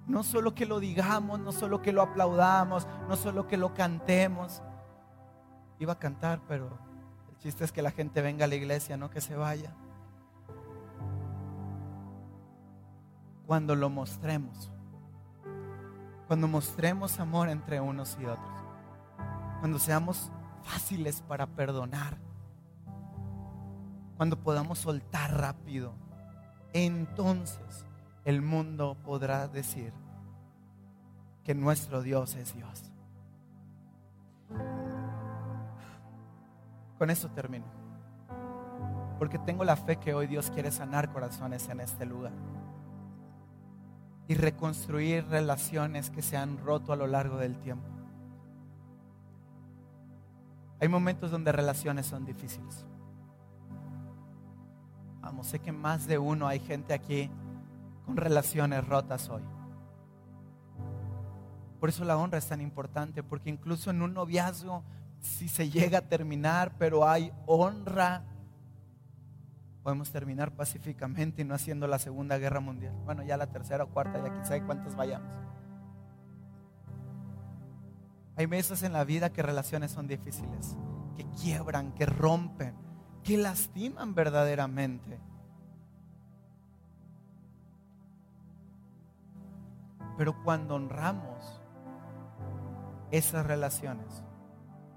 No 0.06 0.22
solo 0.22 0.54
que 0.54 0.64
lo 0.64 0.78
digamos, 0.78 1.40
no 1.40 1.50
solo 1.50 1.82
que 1.82 1.90
lo 1.90 2.02
aplaudamos, 2.02 2.86
no 3.08 3.16
solo 3.16 3.48
que 3.48 3.56
lo 3.56 3.74
cantemos. 3.74 4.62
Iba 5.80 5.94
a 5.94 5.98
cantar, 5.98 6.40
pero 6.46 6.78
el 7.30 7.36
chiste 7.38 7.64
es 7.64 7.72
que 7.72 7.82
la 7.82 7.90
gente 7.90 8.22
venga 8.22 8.44
a 8.44 8.48
la 8.48 8.54
iglesia, 8.54 8.96
no 8.96 9.10
que 9.10 9.20
se 9.20 9.34
vaya. 9.34 9.74
Cuando 13.44 13.74
lo 13.74 13.90
mostremos, 13.90 14.70
cuando 16.28 16.46
mostremos 16.46 17.18
amor 17.18 17.48
entre 17.48 17.80
unos 17.80 18.16
y 18.20 18.26
otros 18.26 18.53
cuando 19.64 19.78
seamos 19.78 20.30
fáciles 20.62 21.22
para 21.22 21.46
perdonar, 21.46 22.18
cuando 24.18 24.38
podamos 24.38 24.78
soltar 24.78 25.40
rápido, 25.40 25.94
entonces 26.74 27.86
el 28.26 28.42
mundo 28.42 28.98
podrá 29.06 29.48
decir 29.48 29.94
que 31.44 31.54
nuestro 31.54 32.02
Dios 32.02 32.34
es 32.34 32.54
Dios. 32.54 32.92
Con 36.98 37.08
eso 37.08 37.30
termino. 37.30 37.64
Porque 39.18 39.38
tengo 39.38 39.64
la 39.64 39.76
fe 39.76 39.96
que 39.96 40.12
hoy 40.12 40.26
Dios 40.26 40.50
quiere 40.50 40.70
sanar 40.72 41.10
corazones 41.10 41.70
en 41.70 41.80
este 41.80 42.04
lugar. 42.04 42.34
Y 44.28 44.34
reconstruir 44.34 45.26
relaciones 45.28 46.10
que 46.10 46.20
se 46.20 46.36
han 46.36 46.58
roto 46.58 46.92
a 46.92 46.96
lo 46.96 47.06
largo 47.06 47.38
del 47.38 47.58
tiempo. 47.60 47.93
Hay 50.84 50.88
momentos 50.88 51.30
donde 51.30 51.50
relaciones 51.50 52.04
son 52.04 52.26
difíciles. 52.26 52.84
Vamos, 55.22 55.46
sé 55.46 55.58
que 55.58 55.72
más 55.72 56.06
de 56.06 56.18
uno 56.18 56.46
hay 56.46 56.60
gente 56.60 56.92
aquí 56.92 57.30
con 58.04 58.18
relaciones 58.18 58.86
rotas 58.86 59.30
hoy. 59.30 59.40
Por 61.80 61.88
eso 61.88 62.04
la 62.04 62.18
honra 62.18 62.36
es 62.36 62.46
tan 62.46 62.60
importante, 62.60 63.22
porque 63.22 63.48
incluso 63.48 63.88
en 63.88 64.02
un 64.02 64.12
noviazgo, 64.12 64.84
si 65.20 65.48
se 65.48 65.70
llega 65.70 66.00
a 66.00 66.02
terminar, 66.02 66.74
pero 66.76 67.08
hay 67.08 67.32
honra, 67.46 68.22
podemos 69.82 70.10
terminar 70.10 70.50
pacíficamente 70.52 71.40
y 71.40 71.46
no 71.46 71.54
haciendo 71.54 71.86
la 71.86 71.98
Segunda 71.98 72.36
Guerra 72.36 72.60
Mundial. 72.60 72.94
Bueno, 73.06 73.22
ya 73.22 73.38
la 73.38 73.46
tercera 73.46 73.84
o 73.84 73.88
cuarta, 73.88 74.22
ya 74.22 74.30
quién 74.30 74.44
sabe 74.44 74.62
cuántos 74.66 74.94
vayamos. 74.94 75.32
Hay 78.36 78.46
meses 78.46 78.82
en 78.82 78.92
la 78.92 79.04
vida 79.04 79.30
que 79.30 79.42
relaciones 79.42 79.92
son 79.92 80.08
difíciles, 80.08 80.76
que 81.16 81.24
quiebran, 81.40 81.92
que 81.92 82.06
rompen, 82.06 82.74
que 83.22 83.36
lastiman 83.36 84.14
verdaderamente. 84.14 85.20
Pero 90.16 90.42
cuando 90.42 90.74
honramos 90.74 91.60
esas 93.10 93.46
relaciones, 93.46 94.24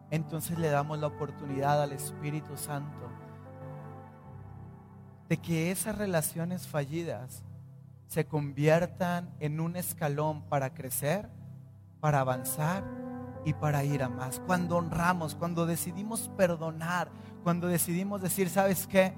entonces 0.09 0.57
le 0.57 0.69
damos 0.69 0.97
la 0.99 1.07
oportunidad 1.07 1.81
al 1.81 1.91
Espíritu 1.91 2.57
Santo 2.57 3.07
de 5.29 5.37
que 5.37 5.71
esas 5.71 5.97
relaciones 5.97 6.67
fallidas 6.67 7.43
se 8.07 8.25
conviertan 8.25 9.29
en 9.39 9.59
un 9.59 9.75
escalón 9.75 10.43
para 10.43 10.73
crecer, 10.73 11.29
para 11.99 12.21
avanzar 12.21 12.83
y 13.47 13.53
para 13.53 13.85
ir 13.85 14.03
a 14.03 14.09
más. 14.09 14.41
Cuando 14.45 14.75
honramos, 14.75 15.33
cuando 15.33 15.65
decidimos 15.65 16.29
perdonar, 16.35 17.09
cuando 17.43 17.67
decidimos 17.67 18.21
decir, 18.21 18.49
¿sabes 18.49 18.87
qué? 18.87 19.13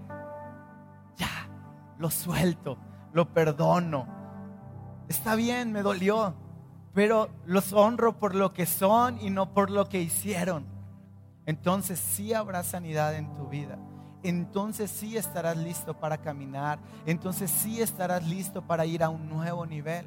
Ya, 1.18 1.50
lo 1.98 2.12
suelto, 2.12 2.78
lo 3.12 3.34
perdono. 3.34 4.08
Está 5.08 5.34
bien, 5.34 5.72
me 5.72 5.82
dolió, 5.82 6.36
pero 6.94 7.32
los 7.48 7.74
honro 7.74 8.20
por 8.20 8.36
lo 8.36 8.54
que 8.54 8.68
son 8.68 9.20
y 9.20 9.32
no 9.32 9.52
por 9.52 9.72
lo 9.72 9.90
que 9.90 10.00
hicieron. 10.00 10.68
Entonces 11.48 12.00
sí 12.00 12.36
habrá 12.36 12.62
sanidad 12.62 13.16
en 13.16 13.34
tu 13.34 13.48
vida. 13.48 13.80
Entonces 14.22 14.92
sí 14.92 15.18
estarás 15.18 15.58
listo 15.58 16.00
para 16.00 16.20
caminar. 16.20 16.78
Entonces 17.08 17.50
sí 17.50 17.82
estarás 17.82 18.24
listo 18.28 18.62
para 18.62 18.86
ir 18.86 19.02
a 19.02 19.10
un 19.10 19.28
nuevo 19.28 19.66
nivel. 19.66 20.06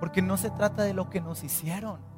Porque 0.00 0.22
no 0.22 0.38
se 0.38 0.48
trata 0.48 0.84
de 0.84 0.94
lo 0.94 1.10
que 1.10 1.20
nos 1.20 1.44
hicieron 1.44 2.13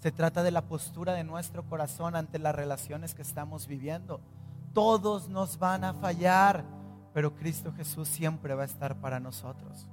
se 0.00 0.12
trata 0.12 0.42
de 0.42 0.50
la 0.50 0.62
postura 0.62 1.14
de 1.14 1.24
nuestro 1.24 1.64
corazón 1.64 2.14
ante 2.14 2.38
las 2.38 2.54
relaciones 2.54 3.14
que 3.14 3.22
estamos 3.22 3.66
viviendo. 3.66 4.20
Todos 4.72 5.28
nos 5.28 5.58
van 5.58 5.82
a 5.84 5.94
fallar, 5.94 6.64
pero 7.12 7.34
Cristo 7.34 7.72
Jesús 7.72 8.08
siempre 8.08 8.54
va 8.54 8.62
a 8.62 8.66
estar 8.66 8.94
para 9.00 9.18
nosotros. 9.18 9.88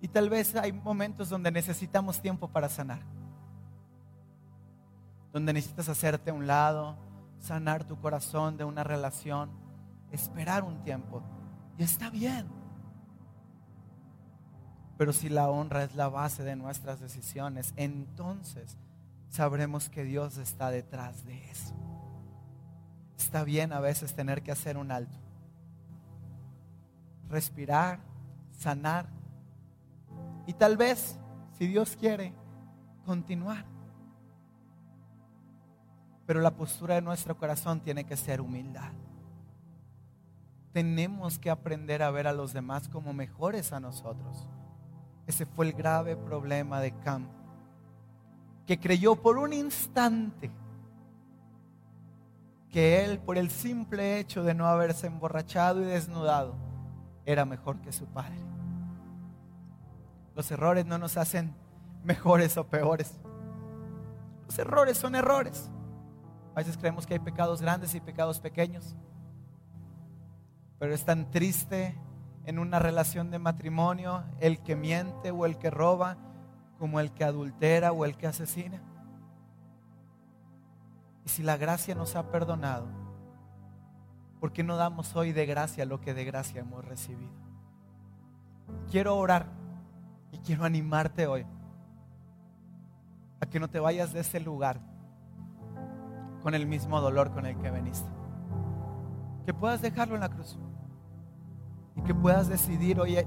Y 0.00 0.08
tal 0.08 0.30
vez 0.30 0.54
hay 0.54 0.72
momentos 0.72 1.28
donde 1.28 1.50
necesitamos 1.50 2.20
tiempo 2.20 2.48
para 2.48 2.68
sanar. 2.68 3.00
Donde 5.32 5.52
necesitas 5.52 5.88
hacerte 5.88 6.30
a 6.30 6.34
un 6.34 6.46
lado, 6.46 6.96
sanar 7.40 7.84
tu 7.84 7.98
corazón 8.00 8.56
de 8.56 8.64
una 8.64 8.84
relación, 8.84 9.50
esperar 10.12 10.62
un 10.62 10.82
tiempo. 10.82 11.22
Y 11.76 11.82
está 11.82 12.08
bien. 12.08 12.46
Pero 14.96 15.12
si 15.12 15.28
la 15.28 15.50
honra 15.50 15.84
es 15.84 15.94
la 15.94 16.08
base 16.08 16.42
de 16.42 16.56
nuestras 16.56 17.00
decisiones, 17.00 17.74
entonces 17.76 18.78
sabremos 19.28 19.90
que 19.90 20.04
Dios 20.04 20.38
está 20.38 20.70
detrás 20.70 21.24
de 21.26 21.50
eso. 21.50 21.74
Está 23.18 23.44
bien 23.44 23.72
a 23.72 23.80
veces 23.80 24.14
tener 24.14 24.42
que 24.42 24.52
hacer 24.52 24.76
un 24.78 24.90
alto. 24.90 25.18
Respirar, 27.28 27.98
sanar. 28.52 29.06
Y 30.46 30.54
tal 30.54 30.76
vez, 30.76 31.18
si 31.58 31.66
Dios 31.66 31.96
quiere, 31.96 32.32
continuar. 33.04 33.64
Pero 36.24 36.40
la 36.40 36.52
postura 36.52 36.94
de 36.94 37.02
nuestro 37.02 37.36
corazón 37.36 37.80
tiene 37.80 38.04
que 38.04 38.16
ser 38.16 38.40
humildad. 38.40 38.92
Tenemos 40.72 41.38
que 41.38 41.50
aprender 41.50 42.02
a 42.02 42.10
ver 42.10 42.26
a 42.26 42.32
los 42.32 42.52
demás 42.52 42.88
como 42.88 43.12
mejores 43.12 43.72
a 43.72 43.80
nosotros. 43.80 44.46
Ese 45.26 45.46
fue 45.46 45.66
el 45.66 45.72
grave 45.72 46.16
problema 46.16 46.80
de 46.80 46.92
Cam, 46.98 47.26
que 48.66 48.78
creyó 48.78 49.16
por 49.16 49.38
un 49.38 49.52
instante 49.52 50.50
que 52.70 53.04
él, 53.04 53.18
por 53.18 53.38
el 53.38 53.50
simple 53.50 54.18
hecho 54.18 54.42
de 54.44 54.54
no 54.54 54.66
haberse 54.66 55.06
emborrachado 55.06 55.80
y 55.82 55.86
desnudado, 55.86 56.54
era 57.24 57.44
mejor 57.44 57.80
que 57.80 57.92
su 57.92 58.06
padre. 58.06 58.36
Los 60.34 60.50
errores 60.50 60.84
no 60.84 60.98
nos 60.98 61.16
hacen 61.16 61.54
mejores 62.04 62.56
o 62.56 62.66
peores. 62.66 63.18
Los 64.46 64.58
errores 64.58 64.98
son 64.98 65.14
errores. 65.14 65.70
A 66.54 66.58
veces 66.58 66.76
creemos 66.76 67.06
que 67.06 67.14
hay 67.14 67.20
pecados 67.20 67.62
grandes 67.62 67.94
y 67.94 68.00
pecados 68.00 68.40
pequeños. 68.40 68.94
Pero 70.78 70.94
es 70.94 71.04
tan 71.04 71.30
triste 71.30 71.96
en 72.46 72.60
una 72.60 72.78
relación 72.78 73.30
de 73.30 73.40
matrimonio 73.40 74.22
el 74.40 74.60
que 74.60 74.76
miente 74.76 75.32
o 75.32 75.44
el 75.46 75.58
que 75.58 75.68
roba 75.68 76.16
como 76.78 77.00
el 77.00 77.10
que 77.12 77.24
adultera 77.24 77.92
o 77.92 78.04
el 78.04 78.16
que 78.16 78.28
asesina. 78.28 78.80
Y 81.24 81.28
si 81.28 81.42
la 81.42 81.56
gracia 81.56 81.96
nos 81.96 82.14
ha 82.14 82.30
perdonado, 82.30 82.86
¿por 84.38 84.52
qué 84.52 84.62
no 84.62 84.76
damos 84.76 85.16
hoy 85.16 85.32
de 85.32 85.44
gracia 85.44 85.84
lo 85.84 86.00
que 86.00 86.14
de 86.14 86.24
gracia 86.24 86.60
hemos 86.60 86.84
recibido? 86.84 87.32
Quiero 88.90 89.16
orar 89.16 89.46
y 90.30 90.38
quiero 90.38 90.64
animarte 90.64 91.26
hoy 91.26 91.44
a 93.40 93.46
que 93.46 93.58
no 93.58 93.68
te 93.68 93.80
vayas 93.80 94.12
de 94.12 94.20
ese 94.20 94.38
lugar 94.38 94.80
con 96.42 96.54
el 96.54 96.66
mismo 96.66 97.00
dolor 97.00 97.32
con 97.32 97.44
el 97.44 97.58
que 97.58 97.72
veniste. 97.72 98.08
Que 99.44 99.52
puedas 99.52 99.82
dejarlo 99.82 100.14
en 100.14 100.20
la 100.20 100.28
cruz 100.28 100.56
y 101.96 102.02
que 102.02 102.14
puedas 102.14 102.48
decidir 102.48 103.00
hoy 103.00 103.18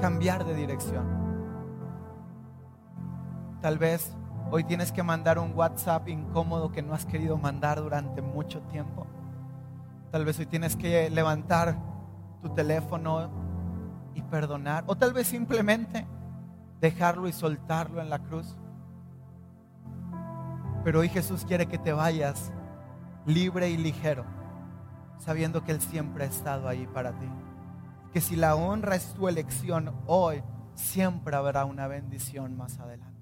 cambiar 0.00 0.44
de 0.44 0.54
dirección. 0.54 1.06
Tal 3.60 3.78
vez 3.78 4.16
hoy 4.50 4.64
tienes 4.64 4.92
que 4.92 5.02
mandar 5.02 5.38
un 5.38 5.52
WhatsApp 5.54 6.08
incómodo 6.08 6.72
que 6.72 6.82
no 6.82 6.94
has 6.94 7.06
querido 7.06 7.36
mandar 7.36 7.80
durante 7.80 8.20
mucho 8.20 8.60
tiempo. 8.62 9.06
Tal 10.10 10.24
vez 10.24 10.38
hoy 10.38 10.46
tienes 10.46 10.76
que 10.76 11.08
levantar 11.10 11.78
tu 12.42 12.48
teléfono 12.50 13.30
y 14.14 14.22
perdonar. 14.22 14.84
O 14.86 14.96
tal 14.96 15.12
vez 15.12 15.28
simplemente 15.28 16.06
dejarlo 16.80 17.28
y 17.28 17.32
soltarlo 17.32 18.00
en 18.00 18.10
la 18.10 18.18
cruz. 18.18 18.56
Pero 20.82 21.00
hoy 21.00 21.08
Jesús 21.08 21.44
quiere 21.44 21.66
que 21.66 21.78
te 21.78 21.92
vayas 21.92 22.50
libre 23.26 23.68
y 23.68 23.76
ligero, 23.76 24.24
sabiendo 25.18 25.62
que 25.62 25.72
Él 25.72 25.80
siempre 25.80 26.24
ha 26.24 26.26
estado 26.26 26.66
ahí 26.66 26.86
para 26.86 27.12
ti 27.12 27.28
que 28.12 28.20
si 28.20 28.36
la 28.36 28.56
honra 28.56 28.96
es 28.96 29.14
tu 29.14 29.28
elección 29.28 29.92
hoy, 30.06 30.42
siempre 30.74 31.36
habrá 31.36 31.64
una 31.64 31.86
bendición 31.86 32.56
más 32.56 32.78
adelante. 32.78 33.20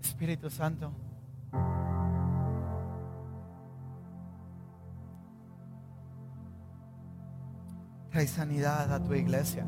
Espíritu 0.00 0.50
Santo. 0.50 0.92
Trae 8.10 8.26
sanidad 8.26 8.92
a 8.92 9.02
tu 9.02 9.14
iglesia. 9.14 9.66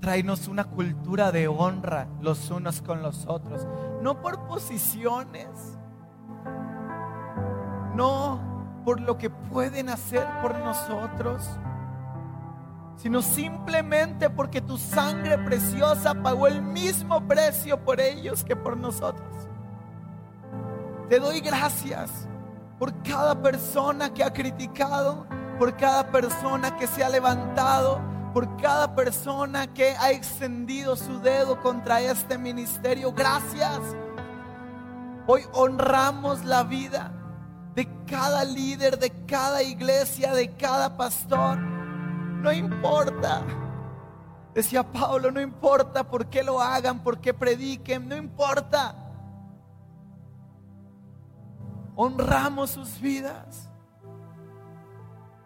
Tráenos 0.00 0.46
una 0.46 0.64
cultura 0.64 1.32
de 1.32 1.48
honra 1.48 2.08
los 2.20 2.50
unos 2.50 2.82
con 2.82 3.02
los 3.02 3.26
otros. 3.26 3.66
No 4.00 4.20
por 4.20 4.46
posiciones. 4.46 5.48
No 7.96 8.57
por 8.88 9.02
lo 9.02 9.18
que 9.18 9.28
pueden 9.28 9.90
hacer 9.90 10.26
por 10.40 10.58
nosotros, 10.60 11.46
sino 12.96 13.20
simplemente 13.20 14.30
porque 14.30 14.62
tu 14.62 14.78
sangre 14.78 15.36
preciosa 15.36 16.14
pagó 16.14 16.46
el 16.46 16.62
mismo 16.62 17.20
precio 17.28 17.84
por 17.84 18.00
ellos 18.00 18.42
que 18.44 18.56
por 18.56 18.78
nosotros. 18.78 19.28
Te 21.10 21.20
doy 21.20 21.40
gracias 21.40 22.26
por 22.78 23.02
cada 23.02 23.42
persona 23.42 24.14
que 24.14 24.24
ha 24.24 24.32
criticado, 24.32 25.26
por 25.58 25.76
cada 25.76 26.10
persona 26.10 26.74
que 26.78 26.86
se 26.86 27.04
ha 27.04 27.10
levantado, 27.10 28.00
por 28.32 28.56
cada 28.56 28.94
persona 28.94 29.66
que 29.66 29.96
ha 29.98 30.12
extendido 30.12 30.96
su 30.96 31.20
dedo 31.20 31.60
contra 31.60 32.00
este 32.00 32.38
ministerio. 32.38 33.12
Gracias. 33.12 33.80
Hoy 35.26 35.42
honramos 35.52 36.42
la 36.46 36.62
vida 36.62 37.17
de 37.78 37.88
cada 38.06 38.44
líder, 38.44 38.98
de 38.98 39.08
cada 39.24 39.62
iglesia, 39.62 40.34
de 40.34 40.52
cada 40.56 40.96
pastor. 40.96 41.56
No 41.58 42.52
importa. 42.52 43.44
Decía 44.52 44.82
Pablo, 44.82 45.30
no 45.30 45.40
importa 45.40 46.02
por 46.02 46.26
qué 46.26 46.42
lo 46.42 46.60
hagan, 46.60 47.04
por 47.04 47.20
qué 47.20 47.32
prediquen, 47.32 48.08
no 48.08 48.16
importa. 48.16 48.96
Honramos 51.94 52.70
sus 52.70 53.00
vidas. 53.00 53.70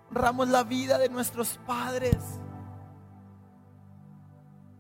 Honramos 0.09 0.49
la 0.49 0.63
vida 0.63 0.97
de 0.97 1.11
nuestros 1.11 1.59
padres 1.67 2.17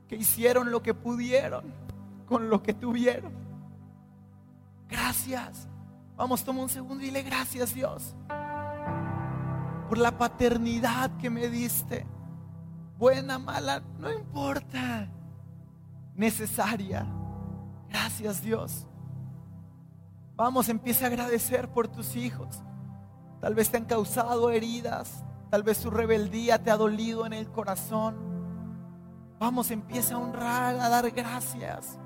que 0.09 0.17
hicieron 0.17 0.71
lo 0.71 0.83
que 0.83 0.95
pudieron 0.95 1.71
con 2.25 2.49
lo 2.49 2.63
que 2.63 2.73
tuvieron. 2.73 3.35
Gracias. 4.89 5.69
Vamos, 6.17 6.45
toma 6.45 6.63
un 6.63 6.69
segundo 6.69 7.03
y 7.03 7.07
dile 7.07 7.23
gracias 7.23 7.75
Dios 7.75 8.15
por 9.93 9.99
la 9.99 10.17
paternidad 10.17 11.11
que 11.19 11.29
me 11.29 11.51
diste. 11.51 12.07
Buena, 12.97 13.39
mala, 13.39 13.83
no 13.99 14.11
importa. 14.11 15.07
Necesaria. 16.15 17.07
Gracias 17.91 18.41
Dios. 18.41 18.87
Vamos, 20.35 20.71
empieza 20.71 21.05
a 21.05 21.09
agradecer 21.09 21.69
por 21.69 21.89
tus 21.89 22.17
hijos. 22.17 22.63
Tal 23.43 23.55
vez 23.55 23.69
te 23.69 23.77
han 23.77 23.85
causado 23.85 24.49
heridas. 24.49 25.27
Tal 25.51 25.63
vez 25.63 25.77
su 25.77 25.91
rebeldía 25.91 26.63
te 26.63 26.71
ha 26.71 26.79
dolido 26.79 27.27
en 27.27 27.35
el 27.35 27.51
corazón. 27.51 28.17
Vamos, 29.39 29.71
empieza 29.71 30.15
a 30.15 30.19
honrar, 30.21 30.77
a 30.77 30.89
dar 30.89 31.11
gracias. 31.11 31.99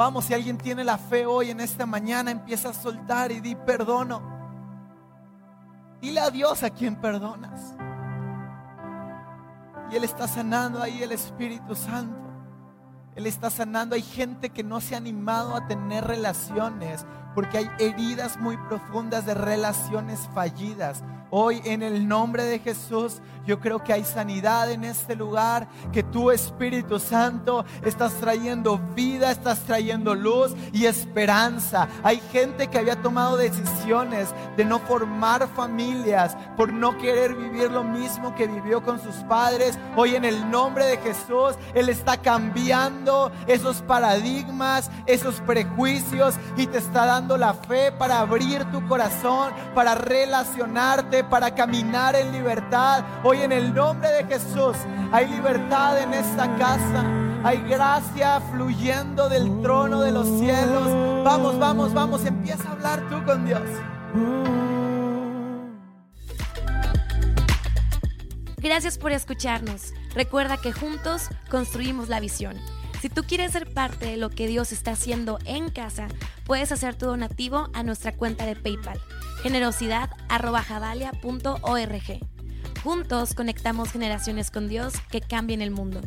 Vamos, 0.00 0.24
si 0.24 0.32
alguien 0.32 0.56
tiene 0.56 0.82
la 0.82 0.96
fe 0.96 1.26
hoy 1.26 1.50
en 1.50 1.60
esta 1.60 1.84
mañana, 1.84 2.30
empieza 2.30 2.70
a 2.70 2.72
soltar 2.72 3.30
y 3.32 3.40
di 3.40 3.54
perdono. 3.54 4.22
Dile 6.00 6.20
a 6.20 6.30
Dios 6.30 6.62
a 6.62 6.70
quien 6.70 6.96
perdonas. 6.96 7.74
Y 9.90 9.96
Él 9.96 10.04
está 10.04 10.26
sanando 10.26 10.82
ahí 10.82 11.02
el 11.02 11.12
Espíritu 11.12 11.74
Santo. 11.74 12.16
Él 13.14 13.26
está 13.26 13.50
sanando. 13.50 13.94
Hay 13.94 14.00
gente 14.00 14.48
que 14.48 14.64
no 14.64 14.80
se 14.80 14.94
ha 14.94 14.96
animado 14.96 15.54
a 15.54 15.66
tener 15.68 16.06
relaciones 16.06 17.04
porque 17.34 17.58
hay 17.58 17.70
heridas 17.78 18.38
muy 18.38 18.56
profundas 18.56 19.26
de 19.26 19.34
relaciones 19.34 20.30
fallidas. 20.32 21.04
Hoy 21.30 21.62
en 21.64 21.82
el 21.82 22.08
nombre 22.08 22.44
de 22.44 22.58
Jesús 22.58 23.20
yo 23.46 23.58
creo 23.58 23.82
que 23.82 23.92
hay 23.92 24.04
sanidad 24.04 24.70
en 24.70 24.84
este 24.84 25.16
lugar, 25.16 25.66
que 25.92 26.02
tu 26.02 26.30
Espíritu 26.30 26.98
Santo 26.98 27.64
estás 27.84 28.14
trayendo 28.14 28.78
vida, 28.94 29.30
estás 29.30 29.60
trayendo 29.60 30.14
luz 30.14 30.54
y 30.72 30.86
esperanza. 30.86 31.88
Hay 32.02 32.20
gente 32.32 32.68
que 32.68 32.78
había 32.78 33.02
tomado 33.02 33.36
decisiones 33.36 34.28
de 34.56 34.64
no 34.64 34.78
formar 34.78 35.48
familias 35.48 36.36
por 36.56 36.72
no 36.72 36.96
querer 36.98 37.34
vivir 37.34 37.70
lo 37.70 37.82
mismo 37.82 38.34
que 38.34 38.46
vivió 38.46 38.82
con 38.82 39.00
sus 39.02 39.16
padres. 39.24 39.78
Hoy 39.96 40.14
en 40.14 40.24
el 40.24 40.50
nombre 40.50 40.84
de 40.86 40.98
Jesús 40.98 41.56
Él 41.74 41.88
está 41.88 42.18
cambiando 42.18 43.32
esos 43.46 43.82
paradigmas, 43.82 44.90
esos 45.06 45.40
prejuicios 45.40 46.34
y 46.56 46.66
te 46.66 46.78
está 46.78 47.06
dando 47.06 47.36
la 47.36 47.54
fe 47.54 47.90
para 47.92 48.20
abrir 48.20 48.64
tu 48.70 48.86
corazón, 48.86 49.52
para 49.74 49.94
relacionarte 49.94 51.19
para 51.24 51.54
caminar 51.54 52.14
en 52.16 52.32
libertad. 52.32 53.04
Hoy 53.22 53.42
en 53.42 53.52
el 53.52 53.74
nombre 53.74 54.08
de 54.10 54.24
Jesús 54.24 54.76
hay 55.12 55.28
libertad 55.28 56.00
en 56.00 56.14
esta 56.14 56.56
casa. 56.56 57.04
Hay 57.42 57.58
gracia 57.68 58.40
fluyendo 58.52 59.28
del 59.28 59.62
trono 59.62 60.02
de 60.02 60.12
los 60.12 60.26
cielos. 60.38 61.24
Vamos, 61.24 61.58
vamos, 61.58 61.94
vamos. 61.94 62.24
Empieza 62.24 62.68
a 62.68 62.72
hablar 62.72 63.08
tú 63.08 63.24
con 63.24 63.44
Dios. 63.44 63.62
Gracias 68.58 68.98
por 68.98 69.12
escucharnos. 69.12 69.94
Recuerda 70.14 70.58
que 70.58 70.72
juntos 70.72 71.28
construimos 71.50 72.08
la 72.08 72.20
visión. 72.20 72.56
Si 73.00 73.08
tú 73.08 73.22
quieres 73.22 73.52
ser 73.52 73.72
parte 73.72 74.04
de 74.04 74.16
lo 74.18 74.28
que 74.28 74.46
Dios 74.46 74.72
está 74.72 74.92
haciendo 74.92 75.38
en 75.46 75.70
casa, 75.70 76.08
puedes 76.44 76.70
hacer 76.70 76.94
tu 76.94 77.06
donativo 77.06 77.70
a 77.72 77.82
nuestra 77.82 78.12
cuenta 78.12 78.44
de 78.44 78.56
PayPal 78.56 79.00
generosidad.javalia.org. 79.42 82.20
Juntos 82.82 83.34
conectamos 83.34 83.92
generaciones 83.92 84.50
con 84.50 84.68
Dios 84.68 84.94
que 85.10 85.20
cambien 85.20 85.60
el 85.60 85.70
mundo. 85.70 86.00